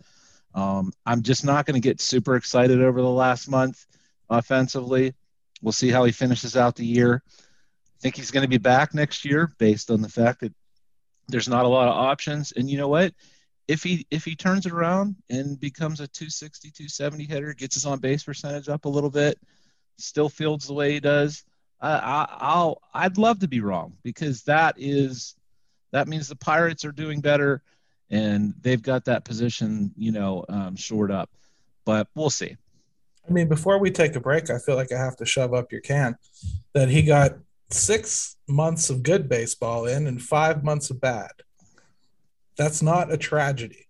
[0.53, 3.85] Um, I'm just not going to get super excited over the last month
[4.29, 5.13] offensively.
[5.61, 7.23] We'll see how he finishes out the year.
[7.27, 10.53] I think he's going to be back next year based on the fact that
[11.27, 12.51] there's not a lot of options.
[12.51, 13.13] And you know what?
[13.67, 17.85] if he if he turns it around and becomes a 260 270 hitter gets his
[17.85, 19.39] on base percentage up a little bit
[19.97, 21.43] still fields the way he does
[21.81, 25.35] I, i'll i'd love to be wrong because that is
[25.91, 27.61] that means the pirates are doing better
[28.09, 31.29] and they've got that position you know um, shored up
[31.85, 32.57] but we'll see
[33.27, 35.71] i mean before we take a break i feel like i have to shove up
[35.71, 36.15] your can
[36.73, 37.33] that he got
[37.69, 41.31] six months of good baseball in and five months of bad
[42.57, 43.87] that's not a tragedy.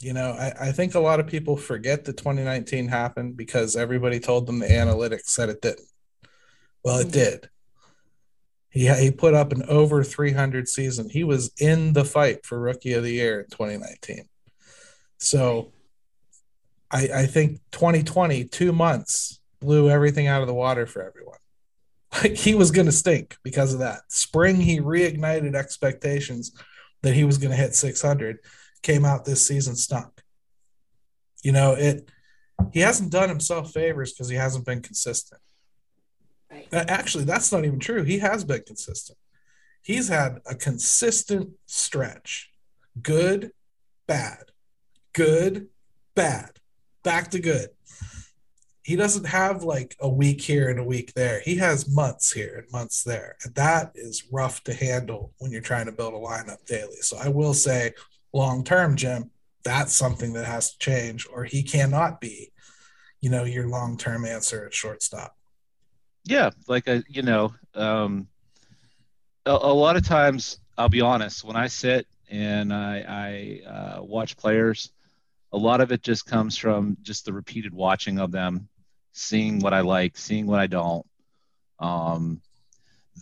[0.00, 4.18] You know, I, I think a lot of people forget that 2019 happened because everybody
[4.18, 5.88] told them the analytics said it didn't.
[6.84, 7.12] Well, it mm-hmm.
[7.12, 7.48] did.
[8.70, 11.08] He, he put up an over 300 season.
[11.08, 14.28] He was in the fight for rookie of the year in 2019.
[15.18, 15.72] So
[16.92, 21.38] I, I think 2020, two months, blew everything out of the water for everyone.
[22.22, 24.00] Like he was going to stink because of that.
[24.08, 26.52] Spring, he reignited expectations
[27.00, 28.38] that he was going to hit 600
[28.82, 30.20] came out this season stunk.
[31.42, 32.10] You know, it
[32.72, 35.40] he hasn't done himself favors because he hasn't been consistent.
[36.50, 36.68] Right.
[36.72, 38.02] Actually, that's not even true.
[38.02, 39.18] He has been consistent.
[39.80, 42.50] He's had a consistent stretch.
[43.00, 43.52] Good,
[44.06, 44.44] bad.
[45.12, 45.68] Good,
[46.14, 46.60] bad.
[47.02, 47.68] Back to good
[48.82, 51.40] he doesn't have like a week here and a week there.
[51.40, 53.36] He has months here and months there.
[53.44, 56.96] And that is rough to handle when you're trying to build a lineup daily.
[56.96, 57.92] So I will say
[58.32, 59.30] long term, Jim,
[59.64, 62.50] that's something that has to change, or he cannot be,
[63.20, 65.36] you know, your long term answer at shortstop.
[66.24, 68.26] Yeah, like a you know, um,
[69.46, 74.02] a, a, lot of times I'll be honest when I sit and I, I uh,
[74.02, 74.90] watch players,
[75.52, 78.68] a lot of it just comes from just the repeated watching of them
[79.12, 81.06] seeing what I like, seeing what I don't.
[81.78, 82.40] Um,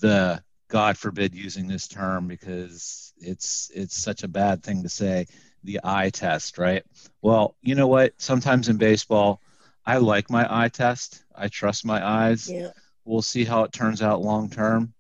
[0.01, 5.27] the God forbid using this term because it's it's such a bad thing to say.
[5.63, 6.85] The eye test, right?
[7.21, 8.15] Well, you know what?
[8.17, 9.43] Sometimes in baseball,
[9.85, 11.23] I like my eye test.
[11.35, 12.51] I trust my eyes.
[12.51, 12.71] Yeah.
[13.05, 14.95] We'll see how it turns out long term.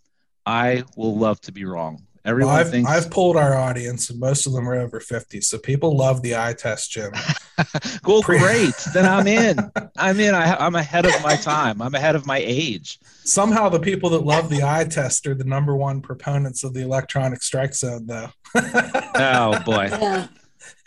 [0.45, 2.07] I will love to be wrong.
[2.24, 5.40] Everyone well, I've, thinks I've pulled our audience, and most of them are over 50.
[5.40, 7.12] So people love the eye test, Jim.
[8.04, 8.74] well, great.
[8.92, 9.59] then I'm in.
[9.96, 10.35] I'm in.
[10.35, 11.80] I, I'm ahead of my time.
[11.80, 12.98] I'm ahead of my age.
[13.24, 16.83] Somehow, the people that love the eye test are the number one proponents of the
[16.83, 18.28] electronic strike zone, though.
[18.54, 19.88] oh boy.
[19.90, 20.26] Yeah.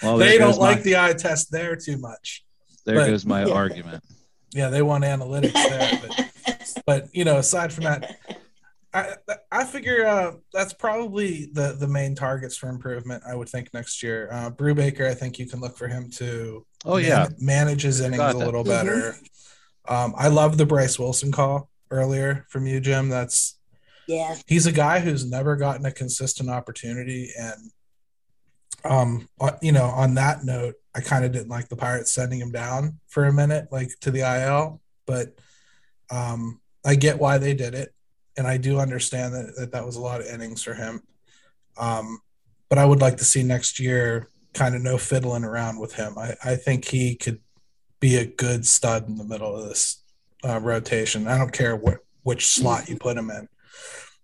[0.03, 2.45] Well, they don't goes like the eye test there too much.
[2.85, 3.53] there but- goes my Yeah.
[3.53, 4.03] argument.
[4.53, 8.17] Yeah, they want analytics there, but but you know, aside from that,
[8.93, 9.15] I
[9.51, 13.23] I figure uh, that's probably the the main targets for improvement.
[13.27, 14.29] I would think next year.
[14.31, 17.29] Uh, Brubaker, I think you can look for him to Oh yeah.
[17.39, 18.45] manage his innings Got a that.
[18.45, 19.15] little better.
[19.87, 23.09] Um, I love the Bryce Wilson call earlier from you, Jim.
[23.09, 23.57] That's
[24.07, 24.35] Yeah.
[24.47, 27.71] he's a guy who's never gotten a consistent opportunity and
[28.85, 29.29] um
[29.61, 32.99] you know on that note i kind of didn't like the pirates sending him down
[33.07, 35.37] for a minute like to the il but
[36.09, 37.93] um i get why they did it
[38.37, 41.01] and i do understand that that, that was a lot of innings for him
[41.77, 42.19] um
[42.69, 46.17] but i would like to see next year kind of no fiddling around with him
[46.17, 47.39] i i think he could
[47.99, 50.03] be a good stud in the middle of this
[50.43, 53.47] uh, rotation i don't care what which slot you put him in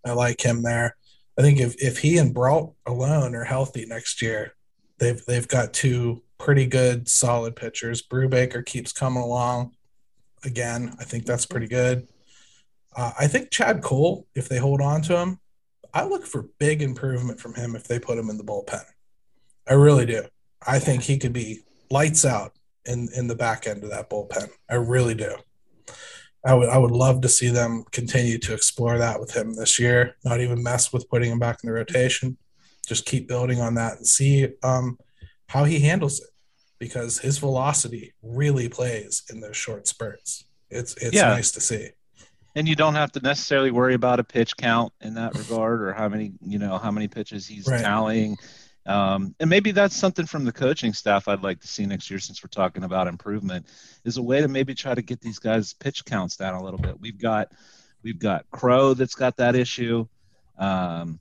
[0.06, 0.96] I like him there.
[1.38, 4.56] I think if, if he and Brault alone are healthy next year,
[4.98, 8.02] they've they've got two pretty good solid pitchers.
[8.02, 9.74] Brubaker keeps coming along
[10.44, 10.96] again.
[11.00, 12.08] I think that's pretty good.
[12.96, 15.40] Uh, I think Chad Kuhl, if they hold on to him,
[15.94, 18.84] I look for big improvement from him if they put him in the bullpen.
[19.68, 20.24] I really do.
[20.66, 22.54] I think he could be lights out
[22.86, 24.50] in in the back end of that bullpen.
[24.70, 25.36] I really do.
[26.46, 29.80] I would I would love to see them continue to explore that with him this
[29.80, 30.16] year.
[30.24, 32.38] Not even mess with putting him back in the rotation.
[32.88, 34.98] Just keep building on that and see um,
[35.48, 36.30] how he handles it,
[36.80, 40.46] because his velocity really plays in those short spurts.
[40.70, 41.30] It's it's Yeah.
[41.30, 41.90] nice to see.
[42.56, 45.94] And you don't have to necessarily worry about a pitch count in that regard or
[45.94, 47.84] how many, you know, how many pitches he's Right.
[47.84, 48.38] tallying.
[48.86, 52.20] Um, and maybe that's something from the coaching staff I'd like to see next year
[52.20, 53.68] since we're talking about improvement
[54.04, 56.80] is a way to maybe try to get these guys pitch counts down a little
[56.80, 57.00] bit.
[57.00, 57.50] We've got
[58.04, 60.08] we've got Crowe that's got that issue.
[60.58, 61.20] Um,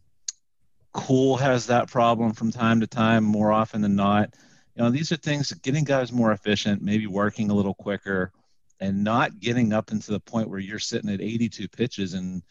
[0.95, 4.35] Kuhl has that problem from time to time more often than not.
[4.75, 8.33] You know, these are things getting guys more efficient, maybe working a little quicker
[8.81, 12.43] and not getting up into the point where you're sitting at 82 pitches and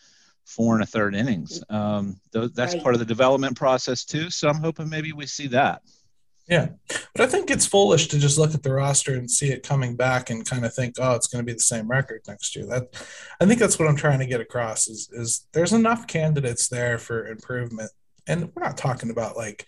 [0.45, 1.61] four and a third innings.
[1.69, 2.83] Um, th- that's Right.
[2.83, 4.29] part of the development process too.
[4.29, 5.81] So I'm hoping maybe we see that.
[6.47, 6.69] Yeah.
[7.13, 9.97] But I think it's foolish to just look at the roster and see it coming
[9.97, 12.65] back and kind of think, oh, it's going to be the same record next year.
[12.67, 12.87] That
[13.41, 16.97] I think that's what I'm trying to get across is is there's enough candidates there
[16.97, 17.91] for improvement.
[18.27, 19.65] And we're not talking about like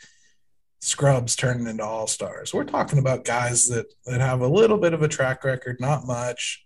[0.79, 2.53] scrubs turning into all stars.
[2.53, 6.05] We're talking about guys that that have a little bit of a track record, not
[6.05, 6.65] much,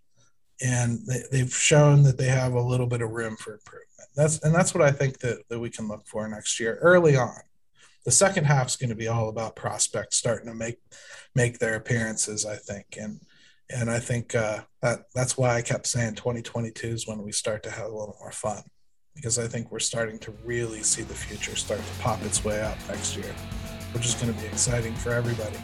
[0.61, 4.09] and they, they've shown that they have a little bit of room for improvement.
[4.15, 7.15] That's and that's what I think that that we can look for next year early
[7.15, 7.41] on
[8.05, 10.77] the second half is going to be all about prospects starting to make
[11.35, 13.19] make their appearances i think and
[13.69, 17.63] and i think uh, that that's why i kept saying 2022 is when we start
[17.63, 18.61] to have a little more fun
[19.15, 22.61] because i think we're starting to really see the future start to pop its way
[22.61, 23.33] up next year
[23.93, 25.57] which is going to be exciting for everybody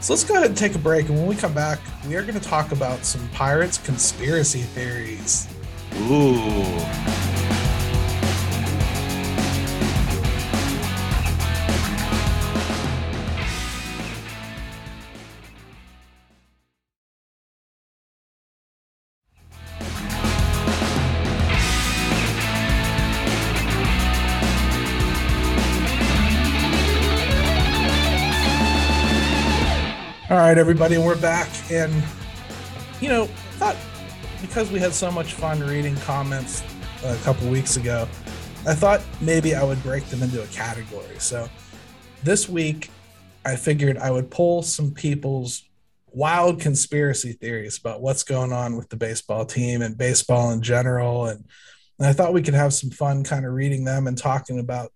[0.00, 2.22] so let's go ahead and take a break and when we come back we are
[2.22, 5.48] going to talk about some pirates conspiracy theories
[6.10, 7.17] Ooh.
[30.48, 31.50] Right, everybody, we're back.
[31.70, 31.92] And
[33.02, 33.26] you know,
[33.58, 33.76] thought
[34.40, 36.62] because we had so much fun reading comments
[37.04, 38.08] uh, a couple weeks ago,
[38.66, 41.18] I thought maybe I would break them into a category.
[41.18, 41.50] So
[42.22, 42.90] this week,
[43.44, 45.64] I figured I would pull some people's
[46.06, 51.26] wild conspiracy theories about what's going on with the baseball team and baseball in general.
[51.26, 51.44] And,
[51.98, 54.92] and I thought we could have some fun kind of reading them and talking about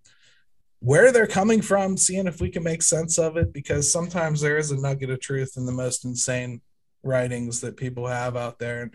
[0.83, 4.59] where they're coming from, seeing if we can make sense of it, because sometimes there
[4.59, 6.61] is a nugget of truth in the most insane
[7.05, 8.83] writings that people have out there.
[8.83, 8.95] And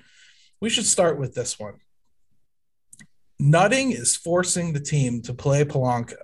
[0.59, 1.75] we should start with this one.
[3.39, 6.17] Nutting is forcing the team to play Polanco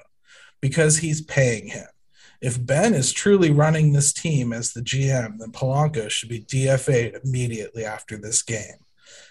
[0.60, 1.88] because he's paying him.
[2.42, 7.22] If Ben is truly running this team as the GM, then Polanco should be DFA'd
[7.24, 8.84] immediately after this game.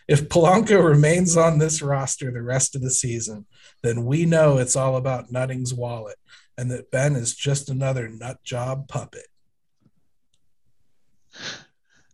[0.09, 3.47] If Polanco remains on this roster the rest of the season,
[3.83, 6.17] then we know it's all about Nutting's wallet
[6.59, 9.27] and that Ben is just another nut job puppet.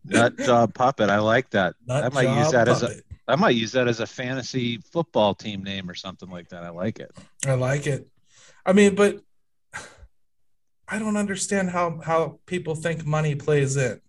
[0.05, 1.11] Nut job puppet.
[1.11, 1.75] I like that.
[1.87, 2.95] Nut I might use that as a
[3.27, 6.63] I might use that as a fantasy football team name or something like that.
[6.63, 7.15] I like it.
[7.47, 8.09] I like it.
[8.65, 9.21] I mean, but
[10.89, 14.01] I don't understand how how people think money plays in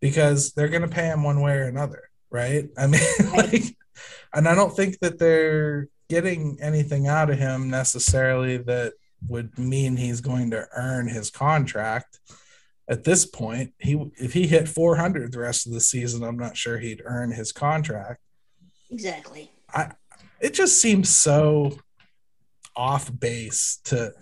[0.00, 2.68] because they're going to pay him one way or another, right?
[2.76, 3.00] I mean,
[3.36, 3.62] like,
[4.34, 8.94] and I don't think that they're getting anything out of him necessarily that
[9.26, 12.20] would mean he's going to earn his contract.
[12.88, 16.56] At this point, he if he hit 400 the rest of the season, I'm not
[16.56, 18.20] sure he'd earn his contract.
[18.90, 19.50] Exactly.
[19.74, 19.90] I
[20.40, 21.78] it just seems so
[22.76, 24.12] off base to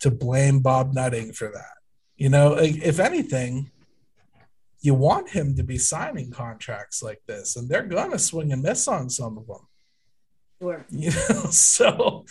[0.00, 1.74] to blame Bob Nutting for that.
[2.16, 3.70] You know, if anything,
[4.86, 8.86] you want him to be signing contracts like this, and they're gonna swing and miss
[8.86, 9.66] on some of them.
[10.62, 10.86] Sure.
[10.90, 12.24] You know, so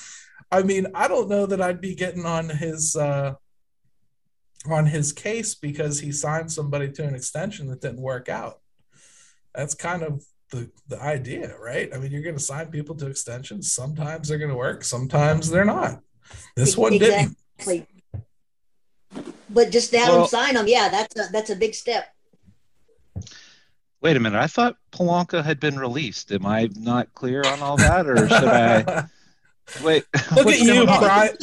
[0.52, 3.34] I mean, I don't know that I'd be getting on his uh
[4.70, 8.62] on his case because he signed somebody to an extension that didn't work out.
[9.54, 11.90] That's kind of the the idea, right?
[11.94, 13.72] I mean, you're going to sign people to extensions.
[13.74, 16.00] Sometimes they're going to work, sometimes they're not.
[16.56, 17.38] This one didn't.
[17.60, 17.88] Exactly.
[19.50, 22.06] But just to have Well- him sign them, yeah, that's a that's a big step.
[24.06, 24.38] Wait a minute.
[24.40, 26.32] I thought Polanco had been released.
[26.32, 29.06] Am I not clear on all that, or should I
[29.84, 30.04] wait?
[30.36, 30.86] Look at you.
[30.86, 31.36] Brian.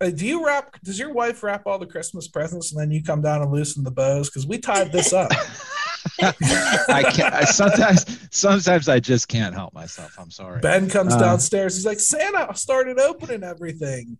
[0.00, 0.80] Uh, do you wrap?
[0.82, 3.84] Does your wife wrap all the Christmas presents and then you come down and loosen
[3.84, 4.30] the bows?
[4.30, 5.30] Because we tied this up.
[6.22, 7.34] I can't.
[7.34, 10.14] I, sometimes, sometimes I just can't help myself.
[10.18, 10.60] I'm sorry.
[10.60, 11.76] Ben comes Uh, downstairs.
[11.76, 14.16] He's like, Santa started opening everything.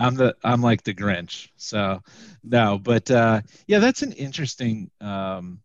[0.00, 1.50] I'm the I'm like the Grinch.
[1.56, 2.02] So
[2.42, 5.60] no, but uh, yeah, that's an interesting um,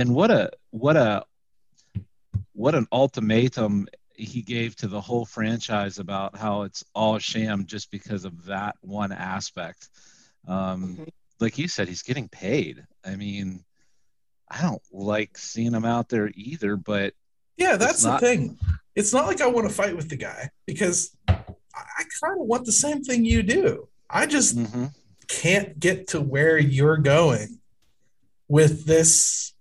[0.00, 1.24] and what a what a
[2.52, 7.90] what an ultimatum he gave to the whole franchise about how it's all sham just
[7.90, 9.88] because of that one aspect.
[10.46, 11.08] Um, Mhm.
[11.40, 12.84] like you said, he's getting paid.
[13.04, 13.64] I mean,
[14.48, 17.14] I don't like seeing him out there either, but
[17.56, 18.58] Yeah, that's It's the thing.
[18.94, 21.34] It's not like I want to fight with the guy because I,
[21.74, 23.88] I kind of want the same thing you do.
[24.08, 24.94] I just mhm.
[25.28, 27.60] can't get to where you're going
[28.48, 29.52] with this,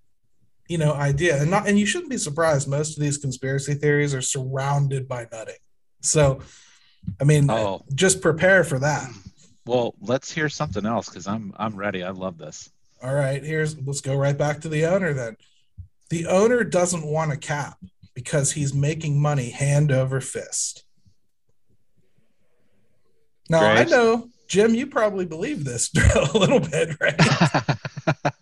[0.69, 1.41] you know, idea.
[1.41, 2.69] And not and you shouldn't be surprised.
[2.69, 5.55] Most of these conspiracy theories are surrounded by nutting.
[6.01, 6.39] So,
[7.19, 9.09] I mean, oh just prepare for that.
[9.65, 12.03] well, let's hear something else because I'm I'm ready.
[12.03, 12.69] I love this.
[13.01, 15.35] All right, here's let's go right back to the owner then.
[16.09, 17.77] The owner doesn't want a cap
[18.13, 20.83] because he's making money hand over fist.
[23.49, 28.33] Now I know, Jim, you probably believe this a little bit, right?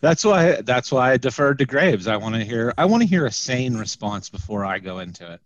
[0.00, 2.06] that's why that's why I deferred to Graves.
[2.06, 5.32] I want to hear I want to hear a sane response before I go into
[5.34, 5.40] it.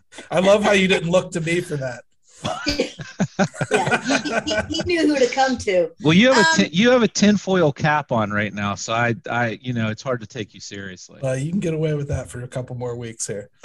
[0.30, 2.02] I love how you didn't look to me for that.
[3.70, 5.90] Yeah, he, he- he knew who to come to.
[6.02, 8.92] Well, you have a Um, tin, you have a tinfoil cap on right now, so
[8.92, 11.20] I I you know it's hard to take you seriously.
[11.22, 13.50] Uh, you can get away with that for a couple more weeks here.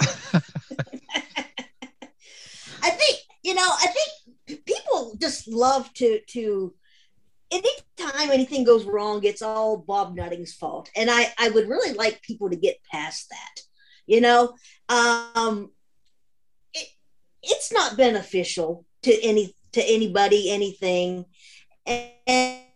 [2.82, 3.62] I think you know.
[3.68, 6.74] I think people just love to to.
[7.54, 12.20] Anytime anything goes wrong, it's all Bob Nutting's fault, and I I would really like
[12.22, 13.60] people to get past that.
[14.06, 14.54] You know,
[14.88, 15.70] um,
[16.72, 16.88] it
[17.44, 21.26] it's not beneficial to any to anybody anything,
[21.86, 22.10] and,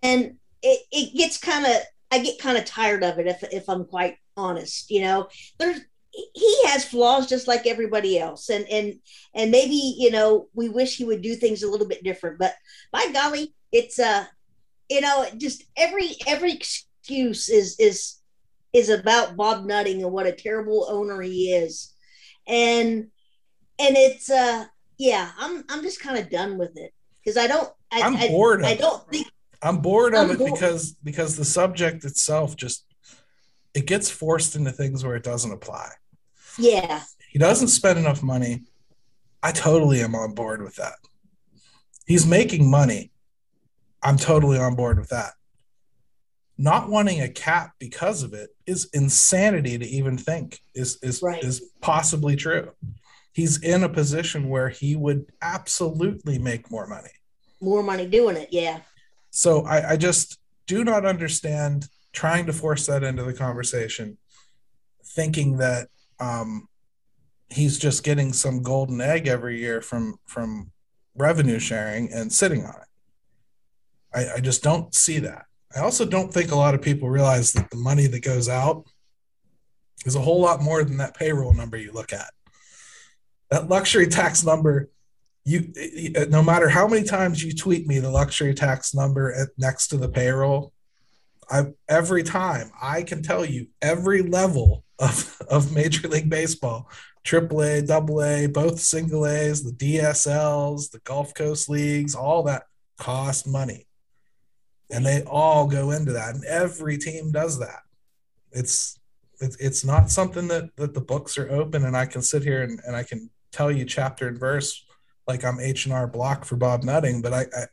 [0.03, 1.73] and it it gets kind of
[2.13, 4.93] I get kind of tired of it if if I'm quite honest.
[4.93, 5.81] You know, there's
[6.13, 8.95] he has flaws just like everybody else, and and
[9.35, 12.55] and maybe you know we wish he would do things a little bit different but
[12.93, 14.25] by golly it's uh
[14.89, 18.17] you know just every every excuse is is
[18.73, 21.95] is about bob nutting and what a terrible owner he is
[22.47, 23.09] and
[23.79, 24.65] and it's uh
[24.99, 28.29] yeah i'm i'm just kind of done with it because i don't I, I'm I,
[28.29, 29.29] bored of I don't think
[29.63, 30.53] I'm bored of I'm it bored.
[30.53, 32.85] because because the subject itself just
[33.75, 35.91] it gets forced into things where it doesn't apply.
[36.59, 38.63] yeah He doesn't spend enough money.
[39.43, 40.95] I totally am on board with that.
[42.07, 43.11] He's making money.
[44.03, 45.33] I'm totally on board with that.
[46.57, 51.43] Not wanting a cap because of it is insanity to even think is is Right.
[51.43, 52.73] is possibly true.
[53.33, 57.11] He's in a position where he would absolutely make more money.
[57.61, 58.81] more money doing it yeah
[59.31, 64.17] So I, I just do not understand trying to force that into the conversation,
[65.05, 65.89] thinking that
[66.21, 66.69] um,
[67.49, 70.71] he's just getting some golden egg every year from from
[71.17, 72.88] revenue sharing and sitting on it.
[74.15, 75.45] I, I just don't see that.
[75.75, 78.87] I also don't think a lot of people realize that the money that goes out
[80.07, 82.33] is a whole lot more than that payroll number you look at.
[83.51, 84.91] That luxury tax number
[85.45, 85.73] you
[86.15, 89.89] uh, no matter how many times you tweet me the luxury tax number at, next
[89.89, 90.75] to the payroll
[91.51, 96.91] I every time I can tell you every level of, of Major League Baseball,
[97.25, 102.65] AAA, Double A, both single A's, the DSLs, the Gulf Coast leagues, all that
[102.99, 103.87] cost money.
[104.91, 106.35] And they all go into that.
[106.35, 107.81] And every team does that.
[108.53, 108.99] It's
[109.41, 112.63] it's, it's not something that, that the books are open and I can sit here
[112.63, 114.85] and, and I can tell you chapter and verse
[115.29, 117.67] like I'm H and R Block for Bob Nutting, but I, I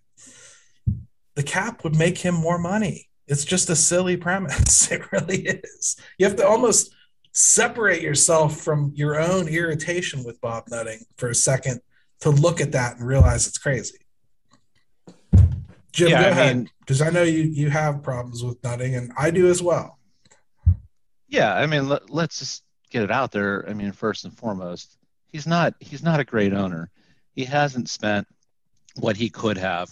[1.36, 3.10] the cap would make him more money.
[3.28, 4.92] It's just a silly premise.
[4.92, 5.98] It really is.
[6.18, 6.94] You have to almost
[7.32, 11.82] separate yourself from your own irritation with Bob Nutting for a second
[12.22, 14.05] to look at that and realize it's crazy.
[15.96, 19.14] Jim, yeah, go I ahead, because I know you you have problems with Nutting, and
[19.18, 19.98] I do as well.
[21.30, 23.66] Yeah, I mean, let, let's just get it out there.
[23.68, 24.98] I mean, first and foremost,
[25.32, 26.92] he's not he's not a great owner.
[27.34, 28.28] He hasn't spent
[29.00, 29.90] what he could have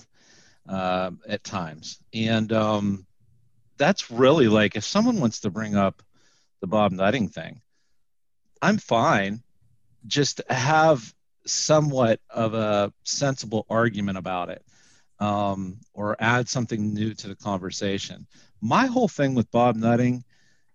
[0.67, 1.99] uh, at times.
[2.13, 3.05] And um,
[3.77, 6.03] that's really like if someone wants to bring up
[6.59, 7.61] the Bob Nutting thing,
[8.61, 9.41] I'm fine.
[10.05, 11.13] Just have
[11.45, 14.65] somewhat of a sensible argument about it
[15.19, 18.27] um, or add something new to the conversation.
[18.61, 20.23] My whole thing with Bob Nutting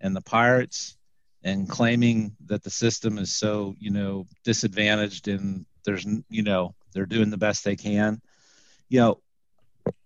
[0.01, 0.97] and the Pirates
[1.43, 7.07] and claiming that the system is so, you know, disadvantaged and there's, you know, they're
[7.07, 8.20] doing the best they can.
[8.89, 9.20] You know,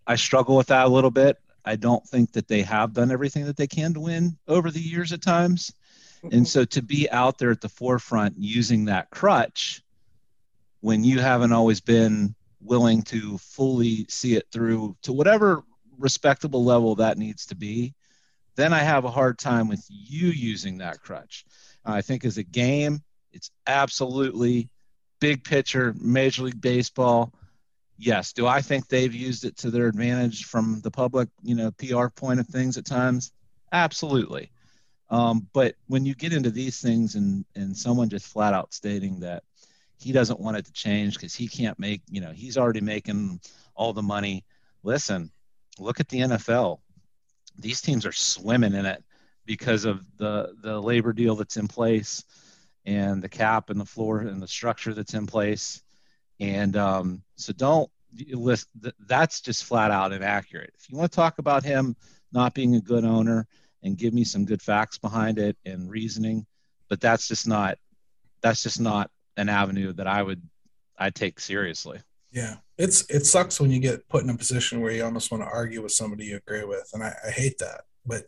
[0.07, 1.39] I struggle with that a little bit.
[1.65, 4.81] I don't think that they have done everything that they can to win over the
[4.81, 5.73] years at times.
[6.31, 9.83] And so to be out there at the forefront using that crutch
[10.81, 15.63] when you haven't always been willing to fully see it through to whatever
[15.99, 17.95] respectable level that needs to be,
[18.57, 21.45] then I have a hard time with you using that crutch.
[21.85, 23.03] I think as a game,
[23.33, 24.69] it's absolutely
[25.21, 27.33] big picture, Major League Baseball
[28.03, 28.33] yes.
[28.33, 32.09] Do I think they've used it to their advantage from the public, you know, PR
[32.09, 33.33] point of things at times?
[33.73, 34.51] Absolutely.
[35.09, 39.21] Um, but when you get into these things and and someone just flat out stating
[39.21, 39.45] that
[40.03, 43.41] he doesn't want it to change because he can't make, you know, he's already making
[43.75, 44.45] all the money.
[44.83, 45.31] Listen,
[45.79, 46.81] look at the NFL.
[47.59, 49.03] These teams are swimming in it
[49.45, 52.25] because of the the labor deal that's in place
[52.85, 55.83] and the cap and the floor and the structure that's in place
[56.41, 57.91] and um, so don't
[58.31, 58.69] list
[59.07, 60.75] that's just flat out inaccurate.
[60.79, 61.97] If you want to talk about him
[62.33, 63.47] not being a good owner
[63.83, 66.47] and give me some good facts behind it and reasoning,
[66.89, 67.79] but that's just not
[68.43, 70.43] that's just not an avenue that I would
[70.99, 72.01] I take seriously.
[72.31, 75.43] Yeah, it's it sucks when you get put in a position where you almost want
[75.43, 77.83] to argue with somebody you agree with, and I, I hate that.
[78.07, 78.25] But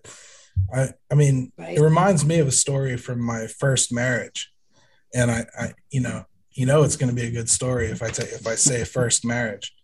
[0.75, 1.77] I I mean, right.
[1.77, 4.53] it reminds me of a story from my first marriage,
[5.15, 8.03] and I I you know you know it's going to be a good story if
[8.03, 9.75] I take if I say first marriage.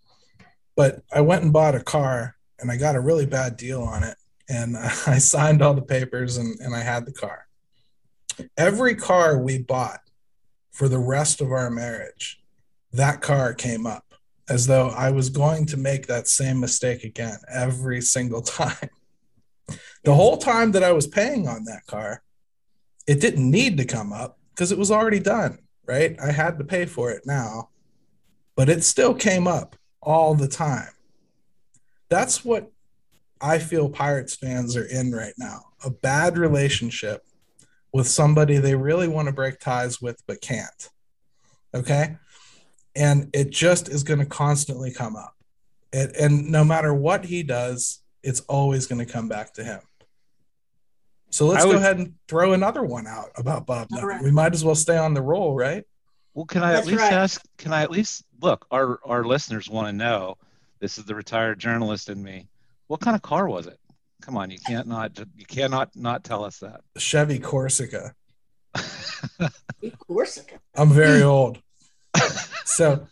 [0.77, 4.03] But I went and bought a car and I got a really bad deal on
[4.03, 4.17] it
[4.49, 7.47] and I signed all the papers and, and I had the car.
[8.57, 10.01] Every car we bought
[10.73, 12.41] for the rest of our marriage,
[12.93, 14.05] that car came up
[14.49, 18.91] as though I was going to make that same mistake again every single time.
[20.05, 22.23] The whole time that I was paying on that car,
[23.07, 25.59] it didn't need to come up because it was already done
[25.91, 26.17] right?
[26.23, 27.71] I had to pay for it now,
[28.55, 30.93] but it still came up all the time.
[32.09, 32.71] That's what
[33.41, 37.25] I feel Pirates fans are in right now a bad relationship
[37.93, 40.89] with somebody they really want to break ties with but can't.
[41.75, 42.17] Okay.
[42.97, 45.35] And it just is going to constantly come up.
[45.93, 49.81] It, and no matter what he does, it's always going to come back to him.
[51.31, 54.23] So let's would, go ahead and throw another one out about Bob Right.
[54.23, 55.85] We might as well stay on the roll, right?
[56.35, 57.13] Well, can I That's at least right.
[57.13, 57.43] ask?
[57.59, 58.67] Can I at least look?
[58.71, 60.37] Our our listeners want to know.
[60.81, 62.49] This is the retired journalist in me.
[62.87, 63.79] What kind of car was it?
[64.21, 66.83] Come on, you can't not you cannot not tell us that.
[66.97, 68.15] Chevy Corsica.
[70.07, 70.61] Corsica.
[70.77, 71.59] I'm very old.
[72.65, 73.07] so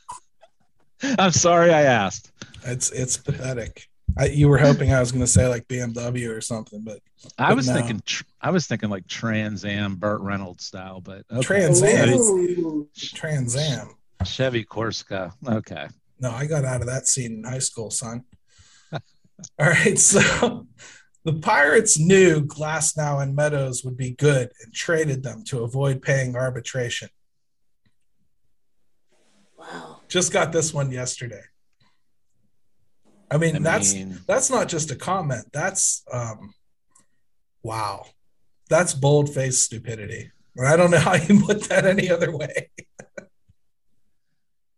[1.19, 2.33] I'm sorry I asked.
[2.65, 3.89] It's it's pathetic.
[4.17, 7.01] I, you were hoping I was going to say like BMW or something, but,
[7.39, 7.75] I was no.
[7.75, 8.03] thinking
[8.41, 11.43] I was thinking like Trans Am, Burt Reynolds style, but okay.
[11.43, 13.91] Trans Am, Trans Am,
[14.25, 15.33] Chevy Corsica.
[15.47, 15.87] Okay.
[16.21, 18.25] No, I got out of that scene in high school, son.
[19.59, 20.67] All right, so
[21.25, 26.37] the Pirates knew Glasnow and Meadows would be good and traded them to avoid paying
[26.37, 27.09] arbitration.
[29.57, 30.01] Wow.
[30.09, 31.43] Just got this one yesterday.
[33.31, 35.47] I mean, I that's mean, that's not just a comment.
[35.53, 36.55] That's um,
[37.63, 38.07] wow,
[38.71, 40.31] that's bold faced stupidity.
[40.65, 42.71] I don't know how you put that any other way.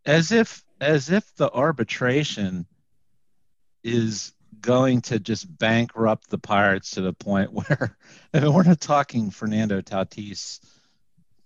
[0.05, 2.67] as if as if the arbitration
[3.85, 7.97] is going to just bankrupt the Pirates to the point where
[8.35, 10.61] I mean, we're not talking Fernando Tatis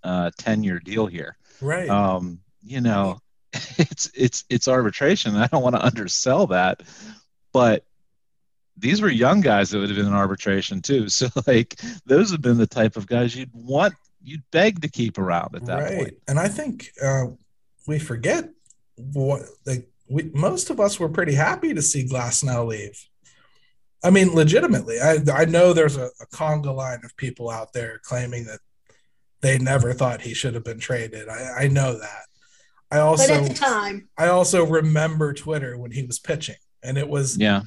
[0.03, 1.37] uh, 10 year deal here.
[1.61, 1.89] Right.
[1.89, 3.19] Um, you know,
[3.79, 5.37] it's it's it's arbitration.
[5.37, 6.83] I don't want to undersell that,
[7.53, 7.85] but
[8.77, 11.09] these were young guys that would have been in arbitration too.
[11.09, 15.19] So like those have been the type of guys you'd want you'd beg to keep
[15.19, 15.99] around at that right.
[15.99, 16.15] point.
[16.27, 17.27] And I think uh,
[17.87, 18.49] we forget
[18.97, 23.09] what like we most of us were pretty happy to see Glasnow leave.
[24.03, 28.01] I mean, legitimately, I I know there's a, a conga line of people out there
[28.03, 28.61] claiming that
[29.41, 31.29] they never thought he should have been traded.
[31.29, 32.25] I, I know that.
[32.91, 36.99] I also but at the time I also remember Twitter when he was pitching, and
[36.99, 37.63] it was yeah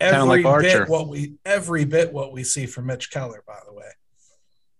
[0.00, 3.42] every like bit what we every bit what we see from Mitch Keller.
[3.46, 3.90] By the way,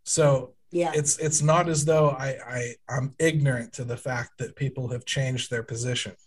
[0.05, 4.57] so yeah, it's it's not as though I I I'm ignorant to the fact that
[4.57, 6.26] people have changed their positions.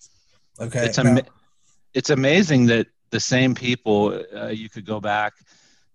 [0.59, 1.21] Okay, it's am-
[1.93, 5.33] it's amazing that the same people uh, you could go back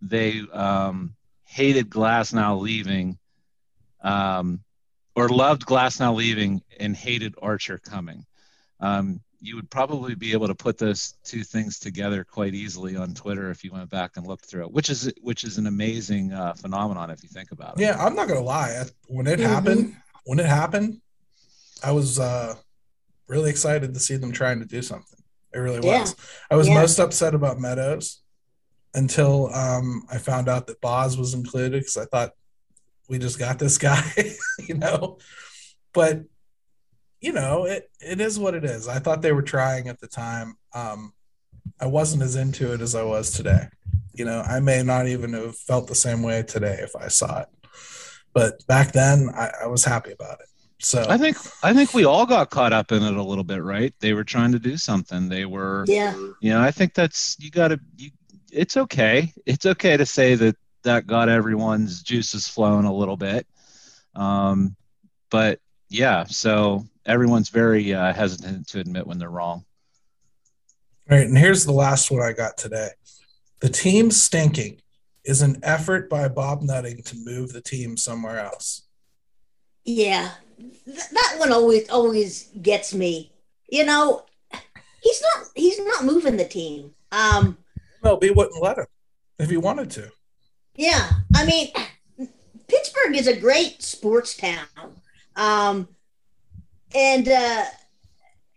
[0.04, 3.18] they um, hated Glasnow leaving
[4.02, 4.60] um,
[5.16, 8.24] or loved Glasnow leaving and hated Archer coming.
[8.80, 13.12] Um, you would probably be able to put those two things together quite easily on
[13.12, 16.32] Twitter if you went back and looked through it, which is which is an amazing
[16.32, 17.82] uh, phenomenon if you think about it.
[17.82, 18.84] Yeah, I'm not gonna lie.
[19.06, 19.48] When it mm-hmm.
[19.48, 21.00] happened, when it happened,
[21.82, 22.54] I was uh,
[23.28, 25.18] really excited to see them trying to do something.
[25.52, 26.00] It really yeah.
[26.00, 26.16] was.
[26.50, 26.74] I was yeah.
[26.74, 28.22] most upset about Meadows
[28.94, 32.32] until um, I found out that Baz was included because I thought
[33.08, 34.02] we just got this guy,
[34.58, 35.18] you know.
[35.92, 36.24] But
[37.20, 38.88] you know, it it is what it is.
[38.88, 40.56] I thought they were trying at the time.
[40.74, 41.12] Um,
[41.80, 43.68] I wasn't as into it as I was today.
[44.12, 47.40] You know, I may not even have felt the same way today if I saw
[47.40, 47.48] it.
[48.32, 50.48] But back then, I, I was happy about it.
[50.80, 53.62] So I think I think we all got caught up in it a little bit,
[53.62, 53.94] right?
[54.00, 55.28] They were trying to do something.
[55.28, 56.14] They were, yeah.
[56.40, 57.80] You know, I think that's you got to.
[57.96, 58.10] You,
[58.52, 59.32] it's okay.
[59.46, 63.46] It's okay to say that that got everyone's juices flowing a little bit.
[64.14, 64.76] Um,
[65.30, 69.64] but yeah, so everyone's very uh, hesitant to admit when they're wrong.
[71.10, 72.90] All right, and here's the last one I got today.
[73.60, 74.80] The team stinking
[75.24, 78.82] is an effort by Bob Nutting to move the team somewhere else.
[79.84, 83.32] Yeah, Th- that one always always gets me.
[83.68, 84.24] You know,
[85.00, 86.92] he's not he's not moving the team.
[87.12, 87.58] Um,
[88.20, 88.86] he wouldn't let him
[89.38, 90.10] if he wanted to.
[90.76, 91.68] Yeah, I mean,
[92.68, 94.66] Pittsburgh is a great sports town,
[95.36, 95.88] um,
[96.94, 97.64] and uh,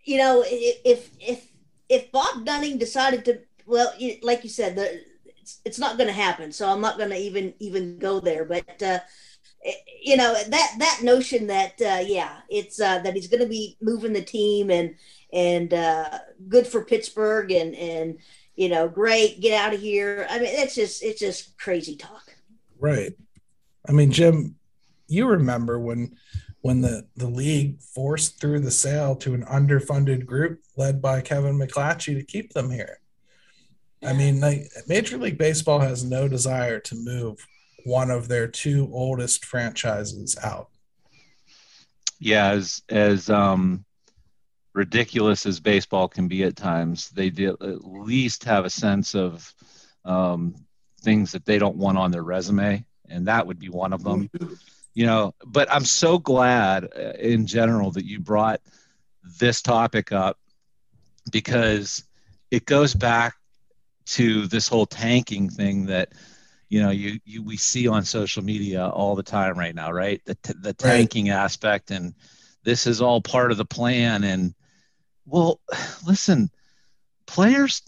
[0.04, 1.48] you know, if if
[1.88, 3.92] if Bob Nutting decided to, well,
[4.22, 6.52] like you said, the it's, it's not going to happen.
[6.52, 8.44] So I'm not going to even even go there.
[8.44, 8.98] But uh,
[10.02, 13.76] you know that that notion that uh, yeah, it's uh, that he's going to be
[13.80, 14.94] moving the team and
[15.32, 18.18] and uh, good for Pittsburgh and and
[18.58, 20.26] you know, great, get out of here.
[20.28, 22.34] I mean, it's just it's just crazy talk.
[22.80, 23.12] Right.
[23.88, 24.56] I mean, Jim,
[25.06, 26.16] you remember when
[26.62, 31.56] when the the league forced through the sale to an underfunded group led by Kevin
[31.56, 32.98] McClatchy to keep them here.
[34.04, 37.46] I mean, like Major League Baseball has no desire to move
[37.84, 40.68] one of their two oldest franchises out.
[42.20, 43.84] Yeah, as as um
[44.78, 49.52] ridiculous as baseball can be at times, they do at least have a sense of
[50.04, 50.54] um,
[51.02, 54.30] things that they don't want on their resume, and that would be one of them.
[54.94, 58.60] You know, but I'm so glad uh, in general that you brought
[59.38, 60.38] this topic up
[61.30, 62.04] because
[62.50, 63.34] it goes back
[64.06, 66.12] to this whole tanking thing that
[66.68, 70.20] you know you, you we see on social media all the time right now right
[70.26, 71.36] the, the tanking right.
[71.36, 72.14] aspect and
[72.64, 74.54] this is all part of the plan and
[75.28, 75.60] well,
[76.06, 76.50] listen,
[77.26, 77.82] players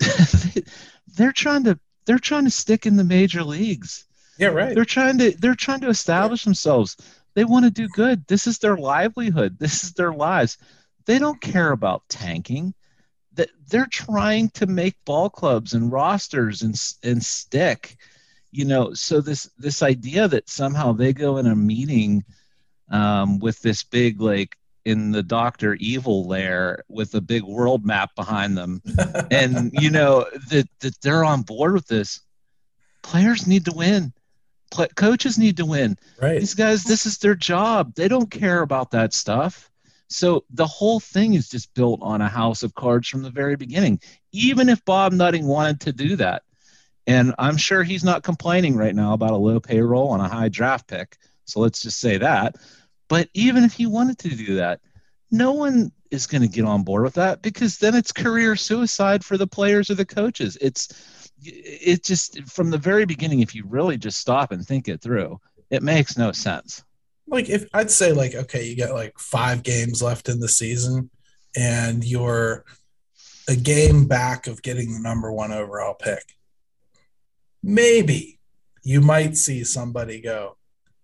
[1.16, 4.06] they're trying to they're trying to stick in the major leagues.
[4.38, 4.74] Yeah, right.
[4.74, 6.50] They're trying to they're trying to establish yeah.
[6.50, 6.96] themselves.
[7.34, 8.26] They want to do good.
[8.26, 9.58] This is their livelihood.
[9.58, 10.58] This is their lives.
[11.06, 12.74] They don't care about tanking.
[13.34, 17.96] That they're trying to make ball clubs and rosters and and stick.
[18.52, 22.24] You know, so this this idea that somehow they go in a meeting
[22.90, 28.14] um, with this big like in the Doctor Evil lair with a big world map
[28.16, 28.82] behind them,
[29.30, 32.20] and you know that that they're on board with this.
[33.02, 34.12] Players need to win.
[34.70, 35.96] Play, coaches need to win.
[36.20, 36.40] Right.
[36.40, 37.94] These guys, this is their job.
[37.94, 39.70] They don't care about that stuff.
[40.08, 43.56] So the whole thing is just built on a house of cards from the very
[43.56, 44.00] beginning.
[44.32, 46.42] Even if Bob Nutting wanted to do that,
[47.10, 50.48] and I'm sure he's not complaining right now about a low payroll and a high
[50.48, 51.18] draft pick.
[51.44, 52.54] So let's just say that.
[53.08, 54.80] But even if he wanted to do that,
[55.32, 59.24] no one is going to get on board with that because then it's career suicide
[59.24, 60.56] for the players or the coaches.
[60.60, 65.00] It's it just from the very beginning if you really just stop and think it
[65.02, 66.84] through, it makes no sense.
[67.26, 71.10] Like if I'd say like okay, you got like 5 games left in the season
[71.56, 72.64] and you're
[73.48, 76.36] a game back of getting the number 1 overall pick.
[77.62, 78.38] Maybe
[78.82, 80.56] you might see somebody go,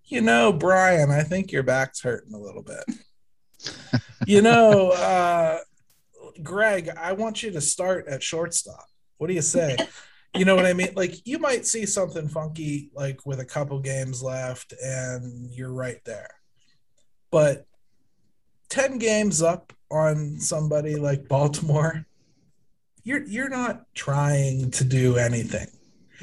[0.05, 5.59] "You know, Brian, I think your back's hurting a little bit." you know, uh,
[6.43, 8.87] Greg, I want you to start at shortstop.
[9.19, 9.77] What do you say?
[10.35, 10.93] you know what I mean?
[10.95, 16.01] Like you might see something funky like with a couple games left and you're right
[16.05, 16.29] there.
[17.31, 17.67] But
[18.69, 22.05] 10 games up on somebody like Baltimore,
[23.03, 25.69] you're you're not trying to do anything.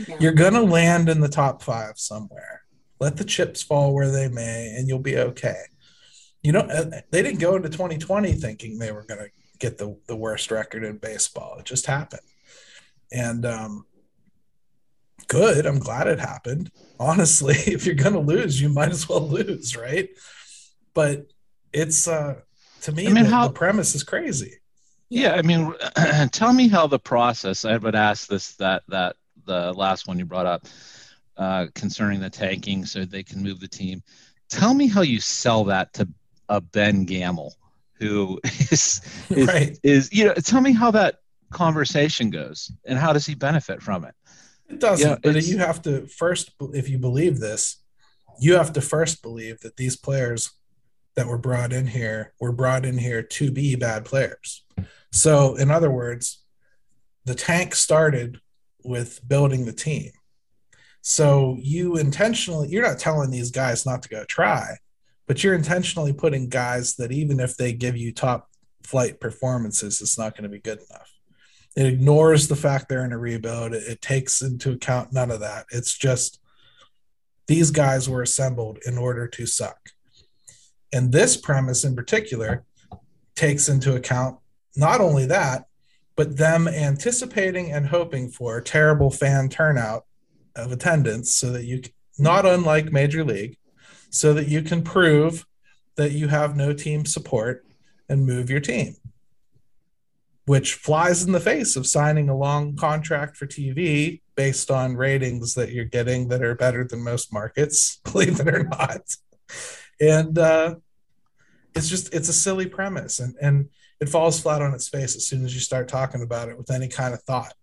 [0.07, 0.17] No.
[0.19, 2.61] You're going to land in the top 5 somewhere.
[2.99, 5.63] Let the chips fall where they may and you'll be okay
[6.43, 9.29] you know, uh, they didn't go into 2020 thinking they were going to
[9.59, 11.57] get the, the worst record in baseball.
[11.57, 12.21] It just happened.
[13.11, 13.85] And um,
[15.27, 15.65] good.
[15.65, 16.69] I'm glad it happened.
[16.99, 20.09] Honestly, if you're going to lose, you might as well lose, right?
[20.93, 21.27] But
[21.71, 22.41] it's, uh,
[22.81, 24.55] to me, I mean, the, how, the premise is crazy.
[25.09, 25.33] Yeah.
[25.33, 25.73] I mean,
[26.31, 29.15] tell me how the process, I would ask this, that, that,
[29.45, 30.67] the last one you brought up
[31.37, 34.01] uh, concerning the tanking so they can move the team.
[34.49, 36.07] Tell me how you sell that to
[36.49, 37.55] a Ben Gamel
[38.03, 39.77] who is is, right.
[39.83, 41.15] is you know tell me how that
[41.51, 44.15] conversation goes and how does he benefit from it
[44.67, 47.77] it doesn't you know, but you have to first if you believe this
[48.39, 50.51] you have to first believe that these players
[51.15, 54.65] that were brought in here were brought in here to be bad players
[55.11, 56.43] so in other words
[57.25, 58.39] the tank started
[58.83, 60.11] with building the team
[61.01, 64.77] so you intentionally you're not telling these guys not to go try
[65.27, 68.49] but you're intentionally putting guys that even if they give you top
[68.83, 71.09] flight performances, it's not going to be good enough.
[71.75, 73.73] It ignores the fact they're in a rebuild.
[73.73, 75.65] It, it takes into account none of that.
[75.71, 76.39] It's just
[77.47, 79.89] these guys were assembled in order to suck.
[80.91, 82.65] And this premise in particular
[83.35, 84.37] takes into account
[84.75, 85.65] not only that,
[86.15, 90.05] but them anticipating and hoping for terrible fan turnout
[90.55, 91.81] of attendance so that you,
[92.19, 93.57] not unlike Major League,
[94.09, 95.45] so that you can prove
[95.95, 97.65] that you have no team support
[98.09, 98.95] and move your team,
[100.45, 105.53] which flies in the face of signing a long contract for TV based on ratings
[105.53, 109.01] that you're getting that are better than most markets, believe it or not.
[109.99, 110.75] And uh,
[111.75, 113.69] it's just it's a silly premise, and and
[114.03, 116.69] it falls flat on its face as soon as you start talking about it with
[116.69, 117.53] any kind of thought.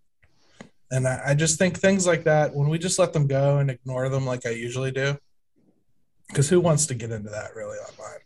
[0.90, 3.70] And I, I just think things like that, when we just let them go and
[3.70, 5.18] ignore them like I usually do,
[6.28, 8.20] because who wants to get into that really online?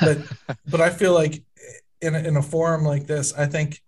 [0.00, 1.44] But but I feel like
[2.00, 3.82] in a, in a forum like this, I think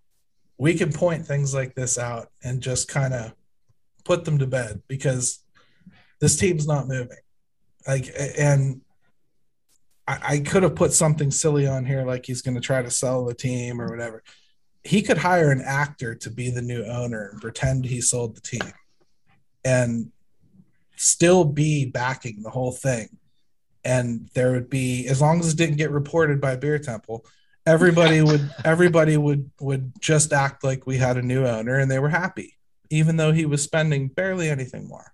[0.59, 3.33] we can point things like this out and just kind of
[4.05, 5.39] put them to bed because
[6.21, 7.17] this team's not moving.
[7.87, 8.81] Like and
[10.07, 12.91] I, I could have put something silly on here like he's going to try to
[12.91, 14.23] sell the team or whatever.
[14.83, 18.41] He could hire an actor to be the new owner and pretend he sold the
[18.41, 18.73] team.
[19.63, 20.11] And
[20.95, 23.17] still be backing the whole thing.
[23.85, 27.25] And there would be, as long as it didn't get reported by Biertempfel,
[27.65, 31.99] everybody would everybody would would just act like we had a new owner and they
[31.99, 32.57] were happy,
[32.89, 35.13] even though he was spending barely anything more.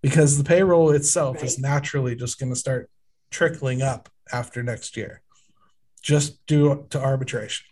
[0.00, 1.44] Because the payroll itself right.
[1.44, 2.90] is naturally just going to start
[3.32, 5.22] trickling up after next year,
[6.02, 7.66] just due to arbitration.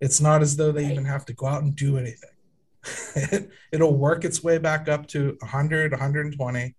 [0.00, 3.50] It's not as though they even have to go out and do anything.
[3.72, 6.74] it'll work its way back up to 100, 120.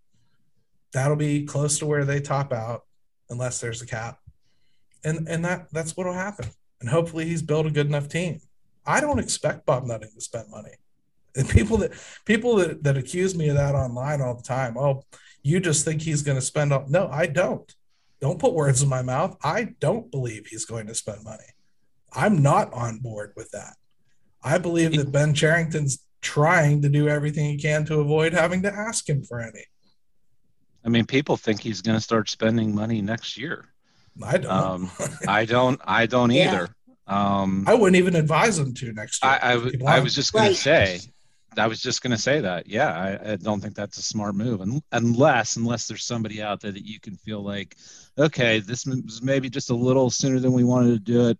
[0.93, 2.84] That'll be close to where they top out,
[3.30, 4.20] unless there's a cap.
[5.03, 6.49] And and that that's what'll happen.
[6.82, 8.41] And hopefully he's built a good enough team.
[8.86, 10.72] I don't expect Bob Nutting to spend money.
[11.36, 11.91] And people that
[12.26, 15.03] people that, that accuse me of that online all the time, oh,
[15.43, 17.73] you just think he's going to spend all no, I don't.
[18.21, 19.37] Don't put words in my mouth.
[19.43, 21.43] I don't believe he's going to spend money.
[22.13, 23.75] I'm not on board with that.
[24.43, 28.73] I believe that Ben Cherington's trying to do everything he can to avoid having to
[28.73, 29.63] ask him for any.
[30.83, 33.65] I mean, people think he's going to start spending money next year.
[34.23, 34.51] I don't.
[34.51, 34.91] Um,
[35.27, 35.79] I don't.
[35.83, 36.53] I don't yeah.
[36.53, 36.69] either.
[37.07, 39.39] Um, I wouldn't even advise him to next year.
[39.41, 40.55] I, I, I was just going right.
[40.55, 40.99] to say.
[41.60, 42.68] I was just going to say that.
[42.68, 46.62] Yeah, I, I, don't think that's a smart move, and, unless unless there's somebody out
[46.62, 47.76] there that you can feel like,
[48.18, 51.39] okay, this was maybe just a little sooner than we wanted to do it,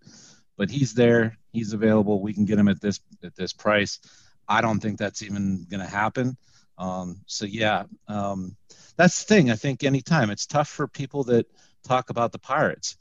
[0.56, 2.20] but he's there he's available.
[2.20, 4.00] We can get him at this at this price.
[4.48, 6.36] I don't think that's even going to happen.
[6.78, 8.56] Um, so yeah, um,
[8.96, 9.50] that's the thing.
[9.50, 11.46] I think anytime it's tough for people that
[11.84, 12.96] talk about the Pirates.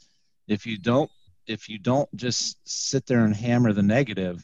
[0.47, 1.09] If you don't,
[1.47, 4.43] if you don't just sit there and hammer the negative,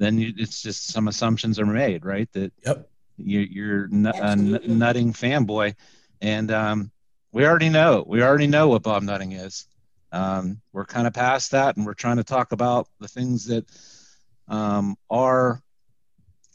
[0.00, 2.28] then you, it's just some assumptions are made, right?
[2.32, 2.88] That yep.
[3.18, 5.74] you, you're n- a n- nutting fanboy,
[6.22, 6.90] and um,
[7.32, 9.66] we already know we already know what Bob Nutting is.
[10.10, 13.66] Um, we're kind of past that, and we're trying to talk about the things that
[14.48, 15.62] um, are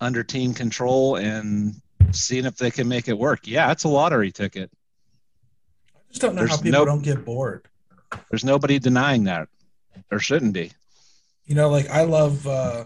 [0.01, 1.75] under team control and
[2.11, 3.41] seeing if they can make it work.
[3.45, 4.71] Yeah, it's a lottery ticket.
[5.95, 7.67] I just don't know there's how people no, don't get bored.
[8.31, 9.49] There's nobody denying that.
[10.09, 10.71] There shouldn't be.
[11.45, 12.85] You know, like I love uh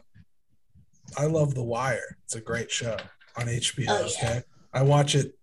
[1.17, 2.17] I love The Wire.
[2.25, 2.97] It's a great show
[3.37, 3.85] on HBO.
[3.89, 4.29] Oh, yeah.
[4.29, 4.41] Okay.
[4.73, 5.33] I watch it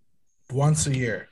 [0.51, 1.29] once a year.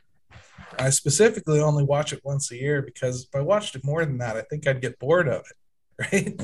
[0.77, 4.17] I specifically only watch it once a year because if I watched it more than
[4.17, 5.57] that, I think I'd get bored of it.
[6.11, 6.41] Right?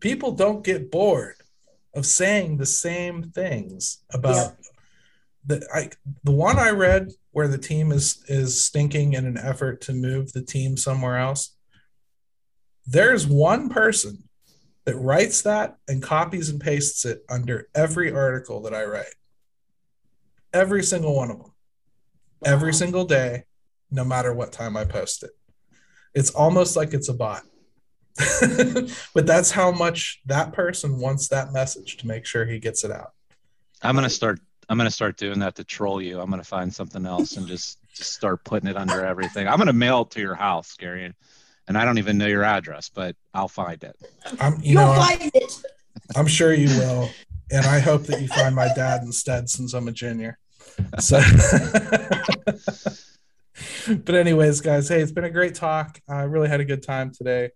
[0.00, 1.36] People don't get bored
[1.94, 4.56] of saying the same things about
[5.46, 5.58] yeah.
[5.58, 5.90] the I
[6.24, 10.32] the one I read where the team is is stinking in an effort to move
[10.32, 11.54] the team somewhere else.
[12.86, 14.23] There's one person
[14.84, 19.14] that writes that and copies and pastes it under every article that I write.
[20.52, 21.52] Every single one of them.
[22.44, 23.44] Every single day,
[23.90, 25.30] no matter what time I post it.
[26.14, 27.42] It's almost like it's a bot.
[29.14, 32.92] but that's how much that person wants that message to make sure he gets it
[32.92, 33.12] out.
[33.82, 34.40] I'm gonna start.
[34.68, 36.20] I'm gonna start doing that to troll you.
[36.20, 39.48] I'm gonna find something else and just, just start putting it under everything.
[39.48, 41.12] I'm gonna mail it to your house, Gary,
[41.68, 43.96] and I don't even know your address, but I'll find it.
[44.40, 45.62] I'm, you You'll know, find I'm, it.
[46.16, 47.10] I'm sure you will,
[47.50, 50.38] and I hope that you find my dad instead, since I'm a junior.
[51.00, 51.20] So.
[54.04, 56.00] but anyways, guys, hey, it's been a great talk.
[56.08, 57.50] I really had a good time today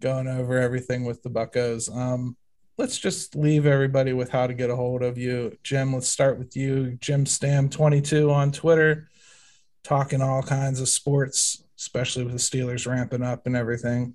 [0.00, 1.94] going over everything with the Buckos.
[1.94, 2.36] Um,
[2.78, 5.56] let's just leave everybody with how to get a hold of you.
[5.62, 6.96] Jim, let's start with you.
[7.00, 9.08] Jim Stam22 on Twitter,
[9.84, 14.14] talking all kinds of sports, especially with the Steelers ramping up and everything.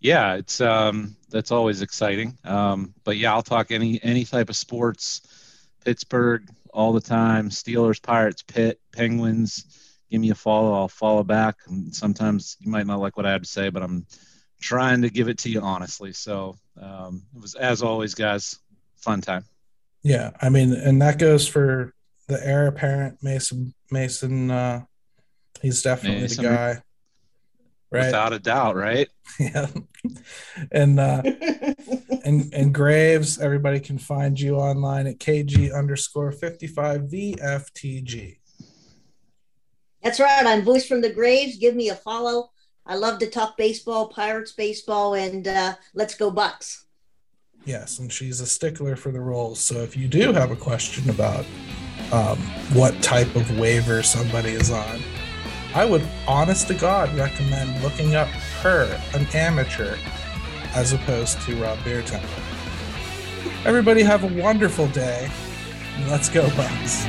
[0.00, 2.36] Yeah, it's um that's always exciting.
[2.44, 5.22] Um, but yeah, I'll talk any any type of sports,
[5.84, 9.64] Pittsburgh all the time, Steelers, Pirates, Pitt, Penguins.
[10.10, 11.56] Give me a follow, I'll follow back.
[11.68, 14.06] And sometimes you might not like what I have to say, but I'm
[14.60, 16.12] trying to give it to you honestly.
[16.12, 18.58] So um, it was, as always, guys,
[18.96, 19.44] fun time.
[20.02, 21.94] Yeah, I mean, and that goes for
[22.26, 23.74] the heir apparent Mason.
[23.90, 24.82] Mason, uh,
[25.62, 26.82] he's definitely Mason, the guy,
[27.90, 28.06] right?
[28.06, 29.08] Without a doubt, right?
[29.40, 29.66] yeah,
[30.72, 31.22] and uh,
[32.24, 33.38] and and Graves.
[33.38, 38.38] Everybody can find you online at kg underscore fifty five vftg.
[40.02, 40.46] That's right.
[40.46, 41.56] I'm voice from the graves.
[41.56, 42.50] Give me a follow
[42.88, 46.86] I love to talk baseball, Pirates baseball, and uh, let's go Bucks.
[47.66, 49.60] Yes, and she's a stickler for the roles.
[49.60, 51.44] So if you do have a question about
[52.12, 52.38] um,
[52.72, 55.02] what type of waiver somebody is on,
[55.78, 58.26] I would, honest to God, recommend looking up
[58.62, 59.96] her, an amateur,
[60.74, 63.64] as opposed to Rob Biertempfel.
[63.64, 65.30] Everybody have a wonderful day.
[66.08, 67.04] Let's go, Bucks.